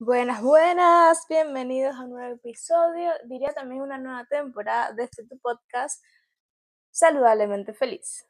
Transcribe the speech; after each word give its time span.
Buenas, 0.00 0.42
buenas, 0.42 1.26
bienvenidos 1.28 1.96
a 1.96 2.04
un 2.04 2.10
nuevo 2.10 2.32
episodio, 2.32 3.10
diría 3.24 3.52
también 3.52 3.82
una 3.82 3.98
nueva 3.98 4.24
temporada 4.26 4.92
de 4.92 5.02
este 5.02 5.24
tu 5.26 5.36
podcast, 5.40 6.00
Saludablemente 6.92 7.74
Feliz. 7.74 8.24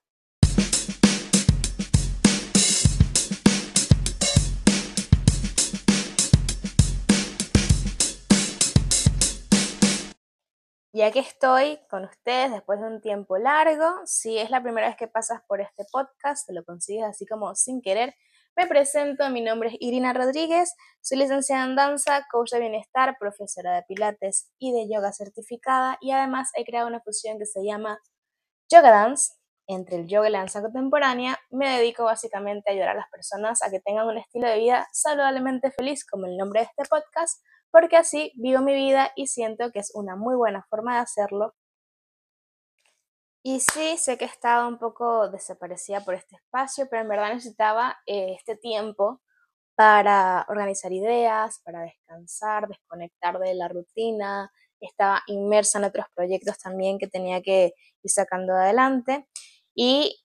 Ya 10.94 11.12
que 11.12 11.18
estoy 11.18 11.78
con 11.90 12.04
ustedes 12.04 12.50
después 12.50 12.80
de 12.80 12.86
un 12.86 13.02
tiempo 13.02 13.36
largo, 13.36 14.06
si 14.06 14.38
es 14.38 14.48
la 14.48 14.62
primera 14.62 14.88
vez 14.88 14.96
que 14.96 15.06
pasas 15.06 15.42
por 15.46 15.60
este 15.60 15.84
podcast, 15.92 16.46
te 16.46 16.54
lo 16.54 16.64
consigues 16.64 17.04
así 17.04 17.26
como 17.26 17.54
sin 17.54 17.82
querer, 17.82 18.14
me 18.58 18.66
presento, 18.66 19.30
mi 19.30 19.40
nombre 19.40 19.68
es 19.68 19.76
Irina 19.78 20.12
Rodríguez, 20.12 20.74
soy 21.00 21.18
licenciada 21.18 21.64
en 21.64 21.76
danza, 21.76 22.26
coach 22.28 22.50
de 22.50 22.58
bienestar, 22.58 23.16
profesora 23.16 23.76
de 23.76 23.84
pilates 23.84 24.50
y 24.58 24.72
de 24.72 24.92
yoga 24.92 25.12
certificada 25.12 25.96
y 26.00 26.10
además 26.10 26.50
he 26.56 26.64
creado 26.64 26.88
una 26.88 27.00
fusión 27.00 27.38
que 27.38 27.46
se 27.46 27.64
llama 27.64 28.00
Yoga 28.68 28.90
Dance. 28.90 29.34
Entre 29.68 29.94
el 29.94 30.08
yoga 30.08 30.28
y 30.28 30.32
la 30.32 30.38
danza 30.40 30.60
contemporánea, 30.60 31.38
me 31.50 31.78
dedico 31.78 32.02
básicamente 32.02 32.68
a 32.68 32.72
ayudar 32.72 32.88
a 32.88 32.94
las 32.94 33.08
personas 33.10 33.62
a 33.62 33.70
que 33.70 33.78
tengan 33.78 34.08
un 34.08 34.18
estilo 34.18 34.48
de 34.48 34.58
vida 34.58 34.88
saludablemente 34.92 35.70
feliz, 35.70 36.04
como 36.04 36.26
el 36.26 36.36
nombre 36.36 36.62
de 36.62 36.66
este 36.66 36.82
podcast, 36.90 37.40
porque 37.70 37.96
así 37.96 38.32
vivo 38.34 38.60
mi 38.60 38.74
vida 38.74 39.12
y 39.14 39.28
siento 39.28 39.70
que 39.70 39.78
es 39.78 39.92
una 39.94 40.16
muy 40.16 40.34
buena 40.34 40.66
forma 40.68 40.94
de 40.94 41.02
hacerlo 41.02 41.54
y 43.50 43.60
sí, 43.60 43.96
sé 43.96 44.18
que 44.18 44.26
he 44.26 44.28
estado 44.28 44.68
un 44.68 44.78
poco 44.78 45.30
desaparecida 45.30 46.04
por 46.04 46.14
este 46.14 46.36
espacio, 46.36 46.86
pero 46.90 47.00
en 47.00 47.08
verdad 47.08 47.32
necesitaba 47.32 47.96
eh, 48.04 48.34
este 48.36 48.56
tiempo 48.56 49.22
para 49.74 50.44
organizar 50.50 50.92
ideas, 50.92 51.62
para 51.64 51.80
descansar, 51.80 52.68
desconectar 52.68 53.38
de 53.38 53.54
la 53.54 53.68
rutina. 53.68 54.52
Estaba 54.82 55.22
inmersa 55.28 55.78
en 55.78 55.84
otros 55.84 56.04
proyectos 56.14 56.58
también 56.58 56.98
que 56.98 57.06
tenía 57.06 57.40
que 57.40 57.72
ir 58.02 58.10
sacando 58.10 58.52
adelante. 58.52 59.26
Y 59.74 60.20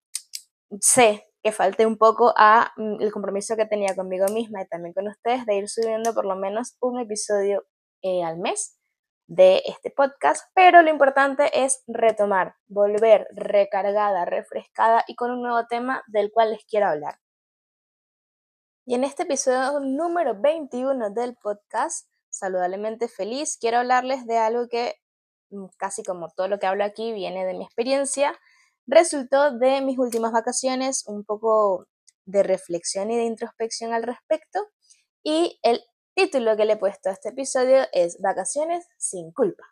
sé 0.81 1.25
que 1.41 1.53
falté 1.53 1.85
un 1.85 1.97
poco 1.97 2.33
a 2.35 2.73
mm, 2.75 3.01
el 3.01 3.13
compromiso 3.13 3.55
que 3.55 3.65
tenía 3.65 3.95
conmigo 3.95 4.25
misma 4.33 4.63
y 4.63 4.67
también 4.67 4.93
con 4.93 5.07
ustedes 5.07 5.45
de 5.45 5.55
ir 5.55 5.69
subiendo 5.69 6.13
por 6.13 6.25
lo 6.25 6.35
menos 6.35 6.75
un 6.81 6.99
episodio 6.99 7.63
eh, 8.01 8.21
al 8.21 8.37
mes 8.37 8.77
de 9.27 9.61
este 9.65 9.89
podcast, 9.89 10.49
pero 10.53 10.81
lo 10.81 10.89
importante 10.89 11.63
es 11.63 11.83
retomar, 11.87 12.55
volver 12.67 13.27
recargada, 13.31 14.25
refrescada 14.25 15.03
y 15.07 15.15
con 15.15 15.31
un 15.31 15.41
nuevo 15.41 15.65
tema 15.67 16.03
del 16.07 16.31
cual 16.31 16.51
les 16.51 16.65
quiero 16.65 16.87
hablar. 16.87 17.19
Y 18.85 18.95
en 18.95 19.03
este 19.05 19.23
episodio 19.23 19.79
número 19.79 20.39
21 20.39 21.11
del 21.11 21.37
podcast, 21.37 22.09
Saludablemente 22.29 23.07
Feliz, 23.07 23.57
quiero 23.57 23.77
hablarles 23.77 24.25
de 24.25 24.37
algo 24.37 24.67
que 24.67 24.95
mm, 25.51 25.67
casi 25.77 26.03
como 26.03 26.29
todo 26.29 26.49
lo 26.49 26.59
que 26.59 26.67
hablo 26.67 26.83
aquí 26.83 27.13
viene 27.13 27.45
de 27.45 27.53
mi 27.53 27.63
experiencia, 27.63 28.37
resultó 28.85 29.57
de 29.57 29.79
mis 29.81 29.97
últimas 29.97 30.33
vacaciones, 30.33 31.05
un 31.07 31.23
poco 31.23 31.87
de 32.25 32.43
reflexión 32.43 33.09
y 33.11 33.15
de 33.15 33.23
introspección 33.23 33.93
al 33.93 34.03
respecto, 34.03 34.59
y 35.23 35.59
el 35.63 35.81
Título 36.15 36.55
que 36.55 36.65
le 36.65 36.73
he 36.73 36.77
puesto 36.77 37.09
a 37.09 37.13
este 37.13 37.29
episodio 37.29 37.87
es 37.91 38.21
Vacaciones 38.21 38.87
sin 38.97 39.31
culpa. 39.31 39.63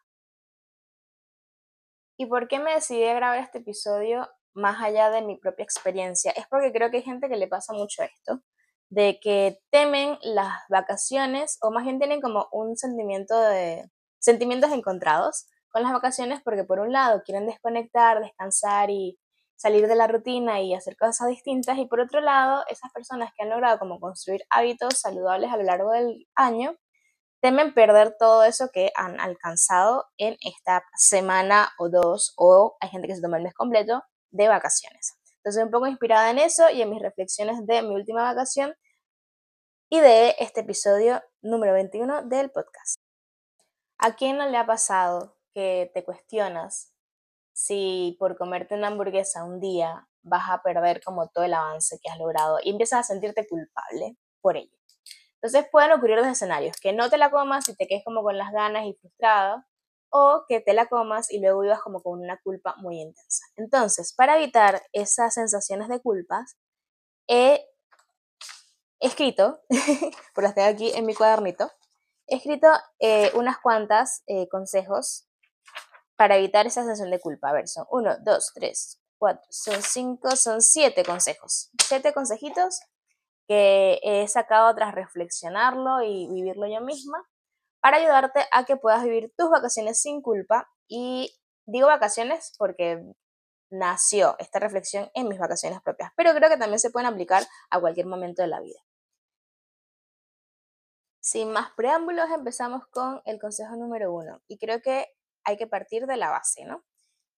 ¿Y 2.17 2.25
por 2.25 2.47
qué 2.47 2.57
me 2.57 2.73
decidí 2.73 3.05
a 3.05 3.13
grabar 3.13 3.37
este 3.37 3.59
episodio 3.59 4.27
más 4.55 4.81
allá 4.81 5.11
de 5.11 5.21
mi 5.21 5.37
propia 5.37 5.63
experiencia? 5.63 6.31
Es 6.31 6.47
porque 6.49 6.71
creo 6.71 6.89
que 6.89 6.97
hay 6.97 7.03
gente 7.03 7.29
que 7.29 7.37
le 7.37 7.47
pasa 7.47 7.73
mucho 7.73 8.01
esto, 8.01 8.41
de 8.89 9.19
que 9.21 9.59
temen 9.69 10.17
las 10.23 10.63
vacaciones 10.69 11.59
o 11.61 11.69
más 11.69 11.83
bien 11.83 11.99
tienen 11.99 12.21
como 12.21 12.47
un 12.51 12.75
sentimiento 12.75 13.39
de 13.39 13.91
sentimientos 14.19 14.71
encontrados 14.71 15.45
con 15.69 15.83
las 15.83 15.93
vacaciones 15.93 16.41
porque 16.43 16.63
por 16.63 16.79
un 16.79 16.91
lado 16.91 17.21
quieren 17.23 17.45
desconectar, 17.45 18.19
descansar 18.19 18.89
y 18.89 19.19
salir 19.61 19.87
de 19.87 19.95
la 19.95 20.07
rutina 20.07 20.59
y 20.61 20.73
hacer 20.73 20.97
cosas 20.97 21.27
distintas 21.27 21.77
y 21.77 21.85
por 21.85 21.99
otro 21.99 22.19
lado, 22.19 22.63
esas 22.67 22.91
personas 22.91 23.31
que 23.35 23.43
han 23.43 23.49
logrado 23.49 23.77
como 23.77 23.99
construir 23.99 24.41
hábitos 24.49 24.99
saludables 24.99 25.51
a 25.51 25.57
lo 25.57 25.63
largo 25.63 25.91
del 25.91 26.27
año, 26.35 26.75
temen 27.41 27.73
perder 27.75 28.15
todo 28.17 28.43
eso 28.43 28.69
que 28.73 28.91
han 28.95 29.19
alcanzado 29.19 30.05
en 30.17 30.35
esta 30.41 30.83
semana 30.95 31.71
o 31.77 31.89
dos 31.89 32.33
o 32.37 32.75
hay 32.79 32.89
gente 32.89 33.07
que 33.07 33.15
se 33.15 33.21
toma 33.21 33.37
el 33.37 33.43
mes 33.43 33.53
completo 33.53 34.01
de 34.31 34.47
vacaciones. 34.47 35.15
Entonces, 35.37 35.63
un 35.63 35.71
poco 35.71 35.87
inspirada 35.87 36.31
en 36.31 36.39
eso 36.39 36.69
y 36.69 36.81
en 36.81 36.89
mis 36.89 37.01
reflexiones 37.01 37.65
de 37.65 37.81
mi 37.83 37.93
última 37.93 38.23
vacación 38.23 38.75
y 39.89 39.99
de 39.99 40.35
este 40.39 40.61
episodio 40.61 41.21
número 41.41 41.73
21 41.73 42.23
del 42.23 42.49
podcast. 42.49 42.95
¿A 43.99 44.15
quién 44.15 44.37
no 44.37 44.49
le 44.49 44.57
ha 44.57 44.65
pasado 44.65 45.37
que 45.53 45.91
te 45.93 46.03
cuestionas 46.03 46.90
si 47.53 48.15
por 48.19 48.37
comerte 48.37 48.75
una 48.75 48.87
hamburguesa 48.87 49.43
un 49.43 49.59
día 49.59 50.07
vas 50.23 50.49
a 50.49 50.61
perder 50.61 51.01
como 51.03 51.29
todo 51.29 51.43
el 51.43 51.53
avance 51.53 51.99
que 52.01 52.09
has 52.09 52.17
logrado 52.17 52.59
y 52.63 52.69
empiezas 52.69 52.99
a 52.99 53.03
sentirte 53.03 53.47
culpable 53.47 54.17
por 54.41 54.57
ello. 54.57 54.75
Entonces 55.35 55.67
pueden 55.71 55.91
ocurrir 55.91 56.17
dos 56.17 56.27
escenarios, 56.27 56.77
que 56.77 56.93
no 56.93 57.09
te 57.09 57.17
la 57.17 57.31
comas 57.31 57.67
y 57.67 57.75
te 57.75 57.87
quedes 57.87 58.03
como 58.05 58.21
con 58.21 58.37
las 58.37 58.51
ganas 58.51 58.85
y 58.85 58.93
frustrado, 58.93 59.63
o 60.11 60.43
que 60.47 60.59
te 60.59 60.73
la 60.73 60.87
comas 60.87 61.31
y 61.31 61.39
luego 61.39 61.61
vivas 61.61 61.81
como 61.81 62.01
con 62.01 62.19
una 62.19 62.37
culpa 62.43 62.75
muy 62.77 62.99
intensa. 62.99 63.45
Entonces, 63.55 64.13
para 64.13 64.37
evitar 64.37 64.83
esas 64.91 65.33
sensaciones 65.33 65.87
de 65.87 66.01
culpas, 66.01 66.57
he 67.27 67.65
escrito, 68.99 69.61
por 70.35 70.43
las 70.43 70.53
tengo 70.53 70.67
aquí 70.67 70.91
en 70.93 71.05
mi 71.05 71.15
cuadernito, 71.15 71.71
he 72.27 72.35
escrito 72.35 72.67
eh, 72.99 73.31
unas 73.35 73.57
cuantas 73.59 74.23
eh, 74.27 74.47
consejos 74.49 75.27
para 76.21 76.37
evitar 76.37 76.67
esa 76.67 76.81
sensación 76.83 77.09
de 77.09 77.19
culpa. 77.19 77.49
A 77.49 77.53
ver, 77.53 77.67
son 77.67 77.87
uno, 77.89 78.15
dos, 78.23 78.51
tres, 78.53 79.01
cuatro, 79.17 79.41
son 79.49 79.81
cinco, 79.81 80.35
son 80.35 80.61
siete 80.61 81.03
consejos. 81.03 81.71
Siete 81.83 82.13
consejitos 82.13 82.79
que 83.47 83.99
he 84.03 84.27
sacado 84.27 84.71
tras 84.75 84.93
reflexionarlo 84.93 86.03
y 86.03 86.27
vivirlo 86.31 86.67
yo 86.67 86.79
misma 86.79 87.27
para 87.81 87.97
ayudarte 87.97 88.45
a 88.51 88.65
que 88.65 88.77
puedas 88.77 89.03
vivir 89.03 89.33
tus 89.35 89.49
vacaciones 89.49 89.99
sin 89.99 90.21
culpa. 90.21 90.69
Y 90.87 91.35
digo 91.65 91.87
vacaciones 91.87 92.53
porque 92.59 93.03
nació 93.71 94.35
esta 94.37 94.59
reflexión 94.59 95.09
en 95.15 95.27
mis 95.27 95.39
vacaciones 95.39 95.81
propias, 95.81 96.11
pero 96.15 96.35
creo 96.35 96.51
que 96.51 96.57
también 96.57 96.77
se 96.77 96.91
pueden 96.91 97.11
aplicar 97.11 97.41
a 97.71 97.79
cualquier 97.79 98.05
momento 98.05 98.43
de 98.43 98.47
la 98.47 98.61
vida. 98.61 98.79
Sin 101.19 101.51
más 101.51 101.71
preámbulos, 101.71 102.29
empezamos 102.29 102.85
con 102.91 103.23
el 103.25 103.39
consejo 103.39 103.75
número 103.75 104.13
uno. 104.13 104.43
Y 104.47 104.59
creo 104.59 104.83
que 104.83 105.07
hay 105.43 105.57
que 105.57 105.67
partir 105.67 106.05
de 106.05 106.17
la 106.17 106.29
base, 106.29 106.65
¿no? 106.65 106.83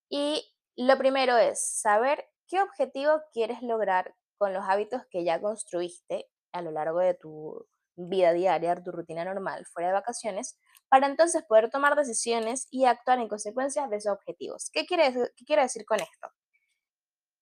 Y 0.08 0.44
lo 0.76 0.98
primero 0.98 1.36
es 1.36 1.80
saber 1.80 2.26
qué 2.46 2.60
objetivo 2.60 3.20
quieres 3.32 3.62
lograr 3.62 4.14
con 4.36 4.52
los 4.52 4.64
hábitos 4.68 5.02
que 5.10 5.24
ya 5.24 5.40
construiste 5.40 6.28
a 6.52 6.62
lo 6.62 6.70
largo 6.70 6.98
de 7.00 7.14
tu 7.14 7.66
vida 7.96 8.32
diaria, 8.32 8.74
tu 8.74 8.90
rutina 8.90 9.24
normal, 9.24 9.66
fuera 9.66 9.88
de 9.88 9.94
vacaciones, 9.94 10.58
para 10.88 11.06
entonces 11.06 11.44
poder 11.44 11.70
tomar 11.70 11.96
decisiones 11.96 12.66
y 12.70 12.84
actuar 12.84 13.18
en 13.18 13.28
consecuencia 13.28 13.86
de 13.86 13.96
esos 13.96 14.12
objetivos. 14.12 14.70
¿Qué 14.72 14.84
quiero 14.86 15.62
decir 15.62 15.84
con 15.84 16.00
esto? 16.00 16.28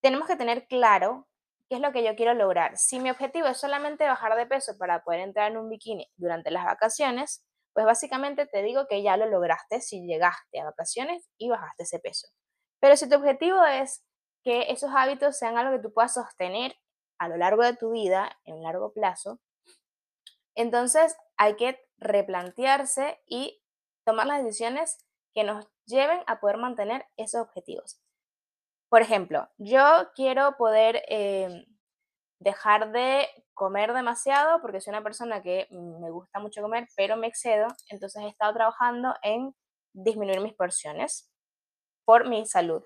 Tenemos 0.00 0.26
que 0.28 0.36
tener 0.36 0.66
claro 0.66 1.28
qué 1.68 1.76
es 1.76 1.80
lo 1.80 1.92
que 1.92 2.04
yo 2.04 2.14
quiero 2.16 2.34
lograr. 2.34 2.76
Si 2.76 3.00
mi 3.00 3.10
objetivo 3.10 3.46
es 3.46 3.58
solamente 3.58 4.06
bajar 4.06 4.36
de 4.36 4.46
peso 4.46 4.76
para 4.76 5.02
poder 5.02 5.20
entrar 5.20 5.50
en 5.50 5.56
un 5.56 5.70
bikini 5.70 6.06
durante 6.16 6.50
las 6.50 6.64
vacaciones, 6.64 7.44
pues 7.72 7.86
básicamente 7.86 8.46
te 8.46 8.62
digo 8.62 8.86
que 8.88 9.02
ya 9.02 9.16
lo 9.16 9.26
lograste 9.26 9.80
si 9.80 10.06
llegaste 10.06 10.60
a 10.60 10.64
vacaciones 10.64 11.28
y 11.38 11.48
bajaste 11.48 11.84
ese 11.84 11.98
peso. 11.98 12.28
Pero 12.80 12.96
si 12.96 13.08
tu 13.08 13.16
objetivo 13.16 13.64
es 13.64 14.04
que 14.42 14.72
esos 14.72 14.90
hábitos 14.94 15.38
sean 15.38 15.56
algo 15.56 15.76
que 15.76 15.82
tú 15.82 15.92
puedas 15.92 16.14
sostener 16.14 16.76
a 17.18 17.28
lo 17.28 17.36
largo 17.36 17.62
de 17.62 17.76
tu 17.76 17.92
vida, 17.92 18.36
en 18.44 18.62
largo 18.62 18.92
plazo, 18.92 19.40
entonces 20.54 21.16
hay 21.36 21.56
que 21.56 21.80
replantearse 21.98 23.20
y 23.26 23.62
tomar 24.04 24.26
las 24.26 24.42
decisiones 24.42 25.06
que 25.34 25.44
nos 25.44 25.66
lleven 25.86 26.20
a 26.26 26.40
poder 26.40 26.58
mantener 26.58 27.06
esos 27.16 27.40
objetivos. 27.40 28.00
Por 28.90 29.00
ejemplo, 29.00 29.48
yo 29.56 30.10
quiero 30.14 30.56
poder 30.58 31.02
eh, 31.08 31.64
dejar 32.42 32.92
de 32.92 33.28
comer 33.54 33.92
demasiado 33.92 34.60
porque 34.60 34.80
soy 34.80 34.92
una 34.92 35.02
persona 35.02 35.42
que 35.42 35.68
me 35.70 36.10
gusta 36.10 36.40
mucho 36.40 36.62
comer, 36.62 36.88
pero 36.96 37.16
me 37.16 37.28
excedo, 37.28 37.68
entonces 37.88 38.22
he 38.22 38.28
estado 38.28 38.52
trabajando 38.54 39.14
en 39.22 39.54
disminuir 39.92 40.40
mis 40.40 40.54
porciones 40.54 41.30
por 42.04 42.28
mi 42.28 42.44
salud, 42.46 42.82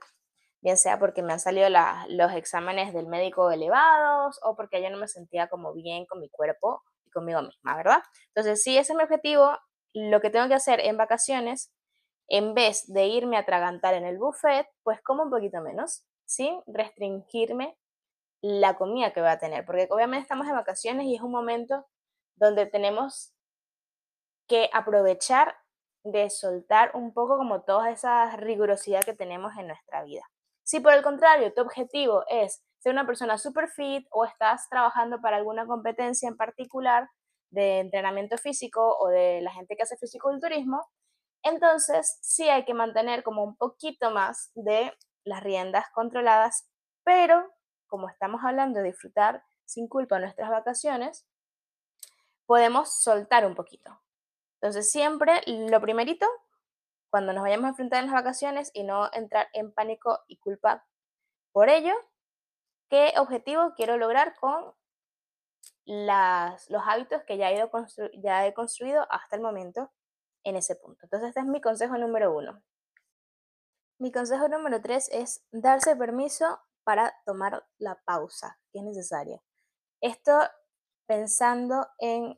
bien 0.60 0.76
sea 0.76 0.98
porque 0.98 1.22
me 1.22 1.32
han 1.32 1.40
salido 1.40 1.68
los 2.08 2.32
exámenes 2.32 2.92
del 2.92 3.06
médico 3.06 3.50
elevados 3.50 4.38
o 4.42 4.56
porque 4.56 4.82
yo 4.82 4.90
no 4.90 4.98
me 4.98 5.08
sentía 5.08 5.48
como 5.48 5.72
bien 5.72 6.04
con 6.06 6.20
mi 6.20 6.28
cuerpo 6.28 6.82
y 7.04 7.10
conmigo 7.10 7.40
misma, 7.42 7.76
¿verdad? 7.76 8.02
Entonces, 8.34 8.62
si 8.62 8.76
ese 8.76 8.92
es 8.92 8.96
mi 8.96 9.04
objetivo, 9.04 9.56
lo 9.94 10.20
que 10.20 10.30
tengo 10.30 10.48
que 10.48 10.54
hacer 10.54 10.80
en 10.80 10.98
vacaciones, 10.98 11.72
en 12.28 12.54
vez 12.54 12.84
de 12.92 13.06
irme 13.06 13.36
a 13.36 13.40
atragantar 13.40 13.94
en 13.94 14.04
el 14.04 14.18
buffet, 14.18 14.66
pues 14.82 15.00
como 15.02 15.22
un 15.22 15.30
poquito 15.30 15.62
menos, 15.62 16.04
sin 16.26 16.60
restringirme 16.66 17.78
la 18.42 18.76
comida 18.76 19.12
que 19.12 19.20
va 19.20 19.32
a 19.32 19.38
tener, 19.38 19.64
porque 19.64 19.88
obviamente 19.90 20.22
estamos 20.22 20.46
de 20.46 20.52
vacaciones 20.52 21.06
y 21.06 21.16
es 21.16 21.22
un 21.22 21.32
momento 21.32 21.86
donde 22.36 22.66
tenemos 22.66 23.32
que 24.46 24.70
aprovechar 24.72 25.56
de 26.04 26.30
soltar 26.30 26.92
un 26.94 27.12
poco 27.12 27.36
como 27.36 27.62
toda 27.62 27.90
esa 27.90 28.36
rigurosidad 28.36 29.02
que 29.02 29.14
tenemos 29.14 29.56
en 29.58 29.66
nuestra 29.66 30.04
vida. 30.04 30.22
Si 30.64 30.80
por 30.80 30.92
el 30.92 31.02
contrario 31.02 31.52
tu 31.52 31.62
objetivo 31.62 32.24
es 32.28 32.62
ser 32.78 32.92
una 32.92 33.06
persona 33.06 33.38
super 33.38 33.68
fit 33.68 34.06
o 34.10 34.24
estás 34.24 34.68
trabajando 34.68 35.20
para 35.20 35.36
alguna 35.36 35.66
competencia 35.66 36.28
en 36.28 36.36
particular 36.36 37.08
de 37.50 37.80
entrenamiento 37.80 38.38
físico 38.38 38.96
o 38.98 39.08
de 39.08 39.40
la 39.40 39.52
gente 39.52 39.76
que 39.76 39.82
hace 39.82 39.96
fisiculturismo, 39.96 40.86
entonces 41.42 42.18
sí 42.22 42.48
hay 42.48 42.64
que 42.64 42.74
mantener 42.74 43.22
como 43.22 43.42
un 43.44 43.56
poquito 43.56 44.10
más 44.10 44.50
de 44.54 44.92
las 45.24 45.42
riendas 45.42 45.86
controladas, 45.92 46.68
pero 47.04 47.48
como 47.86 48.08
estamos 48.08 48.42
hablando 48.44 48.80
de 48.80 48.86
disfrutar 48.86 49.42
sin 49.64 49.88
culpa 49.88 50.18
nuestras 50.18 50.50
vacaciones, 50.50 51.26
podemos 52.46 53.00
soltar 53.02 53.44
un 53.46 53.54
poquito. 53.54 54.00
Entonces 54.60 54.90
siempre 54.90 55.42
lo 55.46 55.80
primerito, 55.80 56.26
cuando 57.10 57.32
nos 57.32 57.42
vayamos 57.42 57.66
a 57.66 57.68
enfrentar 57.70 58.00
en 58.00 58.06
las 58.10 58.14
vacaciones 58.14 58.70
y 58.74 58.84
no 58.84 59.10
entrar 59.12 59.48
en 59.52 59.72
pánico 59.72 60.20
y 60.28 60.38
culpa 60.38 60.86
por 61.52 61.68
ello, 61.68 61.94
¿qué 62.88 63.14
objetivo 63.18 63.74
quiero 63.74 63.96
lograr 63.96 64.34
con 64.36 64.74
los 65.84 66.82
hábitos 66.86 67.22
que 67.24 67.36
ya 67.36 67.50
he, 67.50 67.70
ya 68.14 68.46
he 68.46 68.54
construido 68.54 69.06
hasta 69.10 69.36
el 69.36 69.42
momento 69.42 69.90
en 70.44 70.56
ese 70.56 70.76
punto? 70.76 71.00
Entonces 71.04 71.30
este 71.30 71.40
es 71.40 71.46
mi 71.46 71.60
consejo 71.60 71.96
número 71.96 72.36
uno. 72.36 72.62
Mi 73.98 74.12
consejo 74.12 74.48
número 74.48 74.82
tres 74.82 75.08
es 75.10 75.42
darse 75.52 75.96
permiso 75.96 76.60
para 76.86 77.12
tomar 77.26 77.66
la 77.78 78.00
pausa 78.06 78.60
que 78.72 78.78
es 78.78 78.84
necesaria. 78.84 79.42
Esto 80.00 80.38
pensando 81.08 81.84
en 81.98 82.36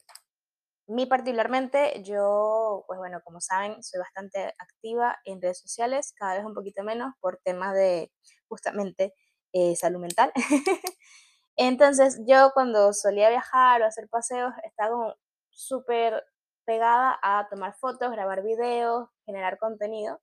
mí 0.86 1.04
particularmente, 1.04 2.02
yo, 2.02 2.84
pues 2.86 2.98
bueno, 2.98 3.20
como 3.24 3.42
saben, 3.42 3.82
soy 3.82 4.00
bastante 4.00 4.54
activa 4.58 5.18
en 5.26 5.42
redes 5.42 5.60
sociales, 5.60 6.14
cada 6.16 6.36
vez 6.36 6.46
un 6.46 6.54
poquito 6.54 6.82
menos 6.82 7.12
por 7.20 7.40
temas 7.44 7.74
de 7.74 8.10
justamente 8.48 9.14
eh, 9.52 9.76
salud 9.76 10.00
mental. 10.00 10.32
Entonces 11.56 12.18
yo 12.26 12.52
cuando 12.54 12.94
solía 12.94 13.28
viajar 13.28 13.82
o 13.82 13.86
hacer 13.86 14.08
paseos 14.08 14.54
estaba 14.64 14.90
como 14.90 15.14
súper 15.50 16.24
pegada 16.64 17.18
a 17.22 17.48
tomar 17.50 17.74
fotos, 17.74 18.10
grabar 18.10 18.42
videos, 18.42 19.10
generar 19.26 19.58
contenido 19.58 20.20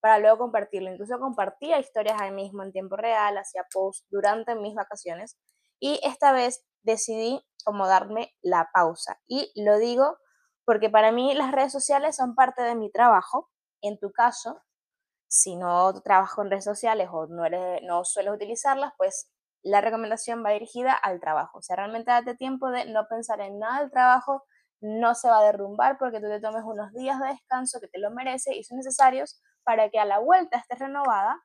para 0.00 0.18
luego 0.18 0.38
compartirlo. 0.38 0.90
Incluso 0.90 1.18
compartía 1.18 1.78
historias 1.78 2.20
ahí 2.20 2.30
mismo 2.30 2.62
en 2.62 2.72
tiempo 2.72 2.96
real, 2.96 3.36
hacía 3.38 3.66
posts 3.72 4.06
durante 4.10 4.54
mis 4.54 4.74
vacaciones 4.74 5.36
y 5.80 6.00
esta 6.02 6.32
vez 6.32 6.64
decidí 6.82 7.44
como 7.64 7.86
darme 7.86 8.34
la 8.42 8.70
pausa. 8.72 9.20
Y 9.26 9.52
lo 9.62 9.78
digo 9.78 10.16
porque 10.64 10.90
para 10.90 11.12
mí 11.12 11.34
las 11.34 11.52
redes 11.52 11.72
sociales 11.72 12.16
son 12.16 12.34
parte 12.34 12.62
de 12.62 12.74
mi 12.74 12.90
trabajo. 12.90 13.50
En 13.80 13.98
tu 13.98 14.12
caso, 14.12 14.60
si 15.28 15.56
no 15.56 15.92
trabajo 16.02 16.42
en 16.42 16.50
redes 16.50 16.64
sociales 16.64 17.08
o 17.12 17.26
no, 17.26 17.44
eres, 17.44 17.80
sueles 18.04 18.34
utilizarlas, 18.34 18.92
pues 18.96 19.30
la 19.62 19.80
recomendación 19.80 20.44
va 20.44 20.50
dirigida 20.50 20.92
al 20.92 21.20
trabajo. 21.20 21.58
O 21.58 21.62
sea, 21.62 21.76
realmente 21.76 22.10
date 22.10 22.34
tiempo 22.34 22.70
de 22.70 22.86
no 22.86 23.06
pensar 23.08 23.40
en 23.40 23.58
nada 23.58 23.80
del 23.80 23.90
trabajo, 23.90 24.44
no 24.80 25.14
se 25.14 25.28
va 25.28 25.40
a 25.40 25.44
derrumbar 25.44 25.98
porque 25.98 26.20
tú 26.20 26.28
te 26.28 26.40
tomes 26.40 26.62
unos 26.64 26.92
días 26.92 27.20
de 27.20 27.28
descanso 27.28 27.80
que 27.80 27.88
te 27.88 27.98
lo 27.98 28.10
mereces 28.10 28.54
y 28.56 28.64
son 28.64 28.78
necesarios 28.78 29.40
para 29.64 29.90
que 29.90 29.98
a 29.98 30.04
la 30.04 30.18
vuelta 30.18 30.58
estés 30.58 30.78
renovada 30.78 31.42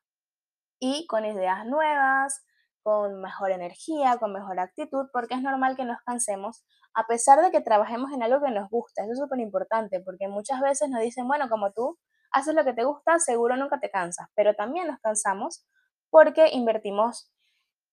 y 0.79 1.07
con 1.07 1.25
ideas 1.25 1.65
nuevas, 1.65 2.45
con 2.83 3.21
mejor 3.21 3.51
energía, 3.51 4.17
con 4.17 4.33
mejor 4.33 4.59
actitud, 4.59 5.07
porque 5.13 5.35
es 5.35 5.41
normal 5.41 5.75
que 5.75 5.85
nos 5.85 6.01
cansemos, 6.05 6.63
a 6.93 7.07
pesar 7.07 7.41
de 7.41 7.51
que 7.51 7.61
trabajemos 7.61 8.11
en 8.11 8.21
algo 8.21 8.43
que 8.43 8.51
nos 8.51 8.69
gusta. 8.69 9.03
Eso 9.03 9.13
es 9.13 9.19
súper 9.19 9.39
importante, 9.39 10.01
porque 10.01 10.27
muchas 10.27 10.59
veces 10.61 10.89
nos 10.89 11.01
dicen, 11.01 11.27
bueno, 11.27 11.49
como 11.49 11.71
tú 11.71 11.97
haces 12.31 12.53
lo 12.53 12.65
que 12.65 12.73
te 12.73 12.83
gusta, 12.83 13.19
seguro 13.19 13.55
nunca 13.55 13.79
te 13.79 13.89
cansas, 13.89 14.27
pero 14.35 14.53
también 14.55 14.87
nos 14.87 14.99
cansamos 14.99 15.65
porque 16.09 16.49
invertimos 16.51 17.31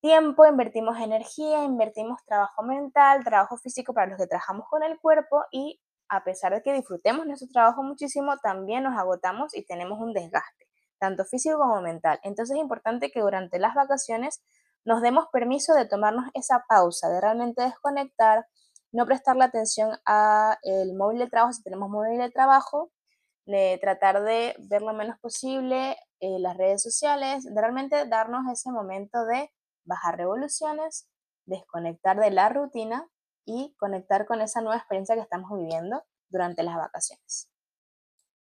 tiempo, 0.00 0.46
invertimos 0.46 0.98
energía, 0.98 1.62
invertimos 1.62 2.24
trabajo 2.26 2.62
mental, 2.62 3.22
trabajo 3.22 3.56
físico 3.58 3.94
para 3.94 4.08
los 4.08 4.18
que 4.18 4.26
trabajamos 4.26 4.66
con 4.68 4.82
el 4.82 4.98
cuerpo 4.98 5.44
y 5.52 5.80
a 6.10 6.24
pesar 6.24 6.52
de 6.52 6.62
que 6.62 6.72
disfrutemos 6.72 7.24
nuestro 7.24 7.48
trabajo 7.48 7.82
muchísimo, 7.82 8.36
también 8.42 8.82
nos 8.82 8.98
agotamos 8.98 9.54
y 9.56 9.64
tenemos 9.64 10.00
un 10.00 10.12
desgaste, 10.12 10.66
tanto 10.98 11.24
físico 11.24 11.58
como 11.58 11.80
mental. 11.80 12.18
Entonces 12.24 12.56
es 12.56 12.62
importante 12.62 13.10
que 13.12 13.20
durante 13.20 13.60
las 13.60 13.74
vacaciones 13.74 14.42
nos 14.84 15.02
demos 15.02 15.26
permiso 15.32 15.72
de 15.74 15.86
tomarnos 15.86 16.26
esa 16.34 16.64
pausa, 16.68 17.08
de 17.08 17.20
realmente 17.20 17.62
desconectar, 17.62 18.44
no 18.92 19.06
prestarle 19.06 19.44
atención 19.44 19.96
a 20.04 20.58
el 20.62 20.96
móvil 20.96 21.20
de 21.20 21.28
trabajo 21.28 21.52
si 21.52 21.62
tenemos 21.62 21.88
móvil 21.88 22.18
de 22.18 22.30
trabajo, 22.30 22.90
de 23.46 23.78
tratar 23.80 24.22
de 24.24 24.56
ver 24.58 24.82
lo 24.82 24.92
menos 24.92 25.16
posible 25.20 25.96
eh, 26.18 26.38
las 26.40 26.56
redes 26.56 26.82
sociales, 26.82 27.44
de 27.44 27.60
realmente 27.60 28.06
darnos 28.06 28.42
ese 28.52 28.72
momento 28.72 29.24
de 29.26 29.50
bajar 29.84 30.16
revoluciones, 30.16 31.08
desconectar 31.46 32.18
de 32.18 32.32
la 32.32 32.48
rutina 32.48 33.08
y 33.44 33.74
conectar 33.78 34.26
con 34.26 34.40
esa 34.40 34.60
nueva 34.60 34.78
experiencia 34.78 35.14
que 35.14 35.22
estamos 35.22 35.50
viviendo 35.56 36.02
durante 36.28 36.62
las 36.62 36.76
vacaciones. 36.76 37.50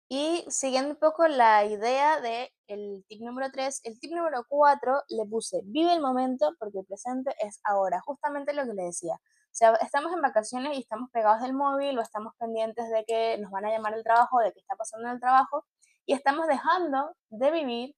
Y 0.08 0.44
siguiendo 0.48 0.90
un 0.90 0.96
poco 0.96 1.28
la 1.28 1.64
idea 1.64 2.20
de 2.20 2.52
el 2.66 3.04
tip 3.08 3.22
número 3.22 3.48
3, 3.52 3.80
el 3.84 4.00
tip 4.00 4.12
número 4.12 4.44
4 4.48 5.04
le 5.08 5.24
puse 5.26 5.60
vive 5.64 5.92
el 5.92 6.00
momento 6.00 6.52
porque 6.58 6.80
el 6.80 6.84
presente 6.84 7.32
es 7.38 7.60
ahora, 7.64 8.00
justamente 8.00 8.52
lo 8.52 8.64
que 8.64 8.74
le 8.74 8.82
decía. 8.84 9.14
O 9.14 9.52
sea, 9.54 9.74
estamos 9.76 10.12
en 10.12 10.20
vacaciones 10.20 10.76
y 10.76 10.80
estamos 10.80 11.10
pegados 11.12 11.42
del 11.42 11.54
móvil 11.54 11.96
o 11.98 12.02
estamos 12.02 12.34
pendientes 12.38 12.90
de 12.90 13.04
que 13.04 13.38
nos 13.38 13.52
van 13.52 13.66
a 13.66 13.70
llamar 13.70 13.94
el 13.94 14.02
trabajo, 14.02 14.40
de 14.40 14.52
qué 14.52 14.60
está 14.60 14.74
pasando 14.76 15.08
en 15.08 15.14
el 15.14 15.20
trabajo 15.20 15.64
y 16.06 16.14
estamos 16.14 16.48
dejando 16.48 17.14
de 17.28 17.50
vivir 17.52 17.96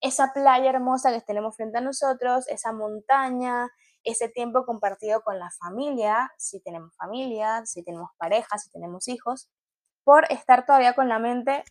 esa 0.00 0.32
playa 0.32 0.70
hermosa 0.70 1.12
que 1.12 1.20
tenemos 1.22 1.56
frente 1.56 1.78
a 1.78 1.80
nosotros, 1.80 2.46
esa 2.48 2.72
montaña, 2.72 3.68
ese 4.04 4.28
tiempo 4.28 4.64
compartido 4.64 5.22
con 5.22 5.38
la 5.38 5.50
familia, 5.58 6.30
si 6.38 6.60
tenemos 6.60 6.94
familia, 6.96 7.64
si 7.66 7.84
tenemos 7.84 8.10
pareja, 8.18 8.58
si 8.58 8.70
tenemos 8.70 9.08
hijos 9.08 9.50
por 10.04 10.30
estar 10.32 10.66
todavía 10.66 10.94
con 10.94 11.08
la 11.08 11.18
mente 11.18 11.64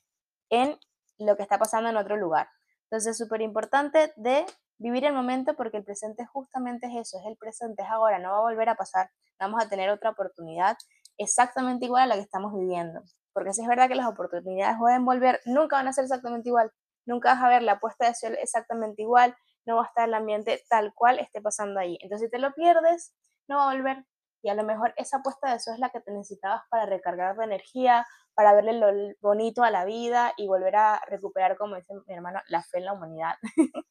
en 0.50 0.78
lo 1.18 1.36
que 1.36 1.44
está 1.44 1.58
pasando 1.58 1.90
en 1.90 1.98
otro 1.98 2.18
lugar. 2.18 2.50
Entonces, 2.90 3.18
súper 3.18 3.42
importante 3.42 4.14
de 4.16 4.46
vivir 4.78 5.06
el 5.06 5.14
momento 5.14 5.56
porque 5.56 5.78
el 5.78 5.84
presente 5.84 6.26
justamente 6.26 6.88
es 6.88 7.08
eso, 7.08 7.20
es 7.20 7.26
el 7.28 7.38
presente, 7.38 7.84
es 7.84 7.90
ahora, 7.90 8.20
no 8.20 8.32
va 8.32 8.38
a 8.38 8.42
volver 8.42 8.70
a 8.70 8.76
pasar, 8.76 9.10
vamos 9.40 9.64
a 9.64 9.70
tener 9.70 9.90
otra 9.90 10.10
oportunidad 10.10 10.76
exactamente 11.18 11.86
igual 11.86 12.04
a 12.04 12.06
la 12.08 12.16
que 12.16 12.22
estamos 12.22 12.54
viviendo. 12.54 13.02
Porque 13.34 13.54
si 13.54 13.62
es 13.62 13.68
verdad 13.68 13.88
que 13.88 13.96
las 13.96 14.08
oportunidades 14.08 14.78
pueden 14.80 15.06
volver, 15.06 15.40
nunca 15.46 15.78
van 15.78 15.88
a 15.88 15.94
ser 15.94 16.04
exactamente 16.04 16.50
igual, 16.50 16.72
nunca 17.06 17.34
vas 17.34 17.44
a 17.44 17.48
ver 17.48 17.64
la 17.64 17.80
puesta 17.80 18.08
de 18.08 18.16
sol 18.16 18.36
exactamente 18.42 19.02
igual, 19.04 19.36
no 19.66 19.78
va 19.78 19.84
a 19.84 19.88
estar 19.88 20.08
el 20.08 20.14
ambiente 20.14 20.64
tal 20.70 20.94
cual 20.94 21.20
esté 21.20 21.42
pasando 21.42 21.80
ahí. 21.80 21.98
Entonces, 22.02 22.28
si 22.28 22.32
te 22.32 22.40
lo 22.40 22.54
pierdes, 22.54 23.14
no 23.48 23.58
va 23.58 23.72
a 23.72 23.76
volver. 23.76 24.06
Y 24.44 24.50
a 24.50 24.56
lo 24.56 24.64
mejor 24.64 24.94
esa 24.98 25.20
puesta 25.22 25.52
de 25.52 25.60
sol 25.60 25.76
es 25.76 25.80
la 25.80 25.90
que 25.90 26.02
te 26.02 26.12
necesitabas 26.12 26.64
para 26.70 26.86
recargar 26.86 27.36
de 27.38 27.46
energía, 27.46 28.06
para 28.34 28.54
verle 28.54 28.74
lo 28.74 28.88
bonito 29.22 29.64
a 29.64 29.72
la 29.72 29.86
vida 29.86 30.34
y 30.38 30.48
volver 30.48 30.76
a 30.76 31.02
recuperar, 31.08 31.58
como 31.58 31.76
dice 31.76 31.94
mi 32.08 32.16
hermano, 32.16 32.40
la 32.48 32.64
fe 32.64 32.80
en 32.80 32.86
la 32.86 32.94
humanidad. 32.94 33.36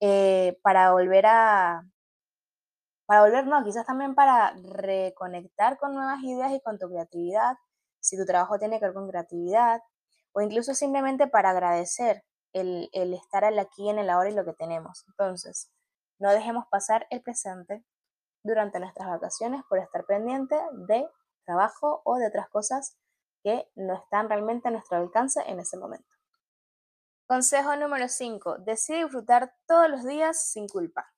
Eh, 0.00 0.58
para 0.62 0.92
volver 0.92 1.24
a, 1.24 1.82
para 3.06 3.22
volver, 3.22 3.46
no, 3.46 3.62
quizás 3.64 3.86
también 3.86 4.14
para 4.14 4.54
reconectar 4.74 5.78
con 5.78 5.94
nuevas 5.94 6.22
ideas 6.22 6.52
y 6.52 6.60
con 6.60 6.78
tu 6.78 6.88
creatividad, 6.88 7.56
si 8.00 8.16
tu 8.16 8.24
trabajo 8.24 8.58
tiene 8.58 8.78
que 8.78 8.86
ver 8.86 8.94
con 8.94 9.08
creatividad, 9.08 9.80
o 10.32 10.40
incluso 10.40 10.74
simplemente 10.74 11.26
para 11.28 11.50
agradecer 11.50 12.22
el, 12.54 12.88
estar 13.14 13.44
aquí 13.44 13.90
en 13.90 13.98
el 13.98 14.08
ahora 14.08 14.30
y 14.30 14.34
lo 14.34 14.44
que 14.44 14.54
tenemos. 14.54 15.04
Entonces, 15.08 15.70
no 16.18 16.30
dejemos 16.30 16.66
pasar 16.70 17.06
el 17.10 17.20
presente 17.20 17.84
durante 18.42 18.80
nuestras 18.80 19.08
vacaciones 19.08 19.62
por 19.68 19.78
estar 19.78 20.06
pendiente 20.06 20.56
de 20.72 21.06
trabajo 21.44 22.00
o 22.04 22.16
de 22.16 22.28
otras 22.28 22.48
cosas 22.48 22.96
que 23.42 23.70
no 23.74 23.94
están 23.94 24.28
realmente 24.28 24.68
a 24.68 24.70
nuestro 24.70 24.96
alcance 24.96 25.42
en 25.46 25.60
ese 25.60 25.76
momento. 25.76 26.08
Consejo 27.26 27.74
número 27.76 28.08
5. 28.08 28.58
Decide 28.58 29.04
disfrutar 29.04 29.54
todos 29.66 29.90
los 29.90 30.04
días 30.04 30.50
sin 30.50 30.68
culpa. 30.68 31.12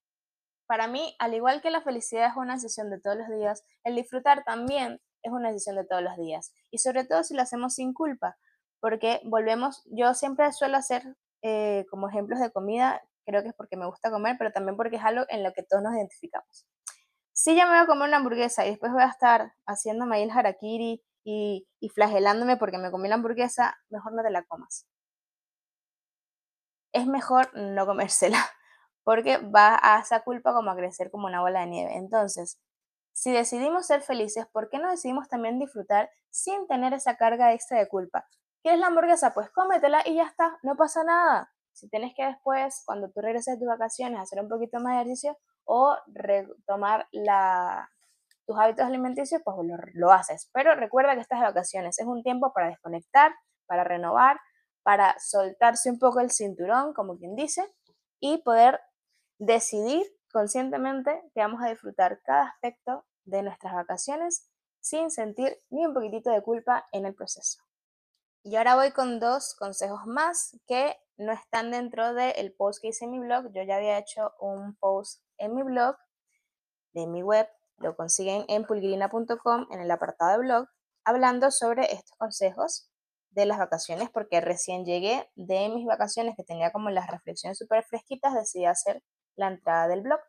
Para 0.66 0.88
mí, 0.88 1.14
al 1.19 1.35
igual 1.35 1.61
que 1.61 1.71
la 1.71 1.83
felicidad 1.83 2.31
es 2.31 2.37
una 2.37 2.55
decisión 2.55 2.90
de 2.90 3.00
todos 3.00 3.16
los 3.16 3.28
días, 3.28 3.64
el 3.85 3.95
disfrutar 3.95 4.43
también 4.45 5.00
es 5.23 5.33
una 5.33 5.49
decisión 5.49 5.76
de 5.76 5.85
todos 5.85 6.02
los 6.02 6.16
días. 6.16 6.52
Y 6.71 6.78
sobre 6.78 7.05
todo 7.05 7.23
si 7.23 7.35
lo 7.35 7.43
hacemos 7.43 7.75
sin 7.75 7.93
culpa, 7.93 8.37
porque 8.81 9.21
volvemos, 9.25 9.83
yo 9.87 10.14
siempre 10.14 10.50
suelo 10.52 10.76
hacer 10.76 11.16
eh, 11.43 11.87
como 11.90 12.09
ejemplos 12.09 12.40
de 12.40 12.50
comida, 12.52 13.02
creo 13.26 13.43
que 13.43 13.49
es 13.49 13.55
porque 13.55 13.76
me 13.76 13.87
gusta 13.87 14.11
comer, 14.11 14.37
pero 14.38 14.52
también 14.52 14.76
porque 14.76 14.97
es 14.97 15.05
algo 15.05 15.25
en 15.28 15.43
lo 15.43 15.52
que 15.52 15.62
todos 15.62 15.83
nos 15.83 15.95
identificamos. 15.95 16.66
Si 17.33 17.55
ya 17.57 17.66
me 17.66 17.73
voy 17.73 17.81
a 17.81 17.87
comer 17.87 18.09
una 18.09 18.19
hamburguesa 18.19 18.66
y 18.66 18.71
después 18.71 18.93
voy 18.93 19.02
a 19.02 19.09
estar 19.09 19.52
haciéndome 19.66 20.23
el 20.23 20.31
harakiri 20.31 21.02
y, 21.25 21.66
flagelándome 21.95 22.57
porque 22.57 22.78
me 22.78 22.90
comí 22.90 23.09
la 23.09 23.16
hamburguesa, 23.16 23.76
mejor 23.90 24.14
no 24.14 24.23
te 24.23 24.31
la 24.31 24.45
comas. 24.45 24.87
Es 26.93 27.07
mejor 27.07 27.50
no 27.55 27.87
comérsela, 27.87 28.38
porque 29.05 29.38
va 29.38 29.78
a 29.83 30.00
esa 30.00 30.21
culpa 30.25 30.52
como 30.55 30.71
a 30.71 30.76
crecer 30.76 31.11
como 31.11 31.26
una 31.26 31.40
bola 31.40 31.61
de 31.61 31.66
nieve. 31.66 31.97
Entonces, 31.97 32.59
Si 33.14 33.33
decidimos 33.33 33.87
ser 33.88 34.02
felices, 34.02 34.47
¿por 34.52 34.71
qué 34.71 34.78
no 34.78 34.90
decidimos 34.90 35.28
también 35.28 35.59
disfrutar 35.61 36.11
sin 36.31 36.69
tener 36.69 36.95
esa 36.95 37.16
carga 37.19 37.55
extra 37.55 37.78
de 37.81 37.88
culpa? 37.88 38.26
¿Quieres 38.66 38.80
la 38.80 38.88
hamburguesa? 38.88 39.32
Pues 39.32 39.49
cómetela 39.50 40.02
y 40.04 40.16
ya 40.16 40.25
está, 40.25 40.58
no 40.64 40.75
pasa 40.75 41.04
nada. 41.04 41.52
Si 41.70 41.88
tienes 41.88 42.14
que 42.16 42.26
después, 42.26 42.82
cuando 42.85 43.08
tú 43.12 43.20
regreses 43.20 43.54
de 43.54 43.58
tus 43.61 43.68
vacaciones, 43.68 44.18
hacer 44.18 44.40
un 44.42 44.49
poquito 44.49 44.80
más 44.80 44.94
de 44.94 45.02
ejercicio 45.02 45.38
o 45.62 45.96
retomar 46.08 47.06
la, 47.12 47.88
tus 48.44 48.58
hábitos 48.58 48.85
alimenticios, 48.85 49.40
pues 49.44 49.56
lo, 49.58 49.76
lo 49.94 50.11
haces. 50.11 50.50
Pero 50.52 50.75
recuerda 50.75 51.14
que 51.14 51.20
estás 51.20 51.38
de 51.38 51.46
vacaciones, 51.46 51.96
es 52.00 52.06
un 52.06 52.25
tiempo 52.25 52.52
para 52.52 52.66
desconectar, 52.66 53.32
para 53.66 53.85
renovar, 53.85 54.40
para 54.82 55.14
soltarse 55.20 55.88
un 55.88 56.00
poco 56.00 56.18
el 56.18 56.32
cinturón, 56.32 56.92
como 56.92 57.18
quien 57.18 57.37
dice, 57.37 57.73
y 58.18 58.38
poder 58.38 58.80
decidir 59.38 60.04
conscientemente 60.32 61.23
que 61.35 61.40
vamos 61.40 61.62
a 61.62 61.68
disfrutar 61.68 62.20
cada 62.25 62.49
aspecto 62.49 63.04
de 63.26 63.44
nuestras 63.44 63.75
vacaciones 63.75 64.50
sin 64.80 65.12
sentir 65.12 65.56
ni 65.70 65.87
un 65.87 65.94
poquitito 65.94 66.30
de 66.30 66.42
culpa 66.42 66.88
en 66.90 67.06
el 67.06 67.14
proceso. 67.14 67.65
Y 68.49 68.55
ahora 68.55 68.76
voy 68.76 68.93
con 68.93 69.19
dos 69.19 69.57
consejos 69.57 70.07
más 70.07 70.57
que 70.69 70.97
no 71.17 71.33
están 71.33 71.73
dentro 71.73 72.15
del 72.15 72.55
post 72.55 72.81
que 72.81 72.88
hice 72.88 73.05
en 73.05 73.11
mi 73.11 73.19
blog. 73.19 73.50
Yo 73.53 73.65
ya 73.65 73.75
había 73.75 73.99
hecho 73.99 74.35
un 74.38 74.76
post 74.76 75.21
en 75.37 75.53
mi 75.53 75.65
blog 75.65 75.97
de 76.93 77.09
mi 77.09 77.25
web, 77.25 77.49
lo 77.79 77.97
consiguen 77.97 78.45
en 78.47 78.65
pulgirina.com 78.65 79.67
en 79.73 79.81
el 79.81 79.91
apartado 79.91 80.31
de 80.31 80.47
blog, 80.47 80.69
hablando 81.05 81.50
sobre 81.50 81.93
estos 81.93 82.17
consejos 82.19 82.88
de 83.31 83.47
las 83.47 83.59
vacaciones 83.59 84.11
porque 84.11 84.41
recién 84.41 84.85
llegué 84.85 85.29
de 85.35 85.69
mis 85.69 85.85
vacaciones 85.85 86.37
que 86.37 86.45
tenía 86.45 86.71
como 86.71 86.88
las 86.91 87.11
reflexiones 87.11 87.59
súper 87.59 87.83
fresquitas, 87.83 88.33
decidí 88.33 88.67
hacer 88.67 89.03
la 89.35 89.49
entrada 89.49 89.88
del 89.88 90.03
blog. 90.03 90.21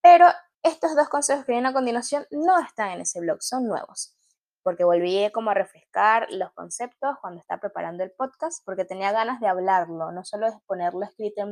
Pero 0.00 0.26
estos 0.62 0.96
dos 0.96 1.10
consejos 1.10 1.44
que 1.44 1.52
vienen 1.52 1.70
a 1.70 1.74
continuación 1.74 2.26
no 2.30 2.58
están 2.60 2.92
en 2.92 3.02
ese 3.02 3.20
blog, 3.20 3.42
son 3.42 3.68
nuevos, 3.68 4.17
porque 4.62 4.84
volví 4.84 5.30
como 5.32 5.50
a 5.50 5.54
refrescar 5.54 6.26
los 6.30 6.52
conceptos 6.52 7.16
cuando 7.20 7.40
estaba 7.40 7.60
preparando 7.60 8.04
el 8.04 8.12
podcast, 8.12 8.64
porque 8.64 8.84
tenía 8.84 9.12
ganas 9.12 9.40
de 9.40 9.48
hablarlo, 9.48 10.12
no 10.12 10.24
solo 10.24 10.50
de 10.50 10.58
ponerlo 10.66 11.04
escrito 11.04 11.42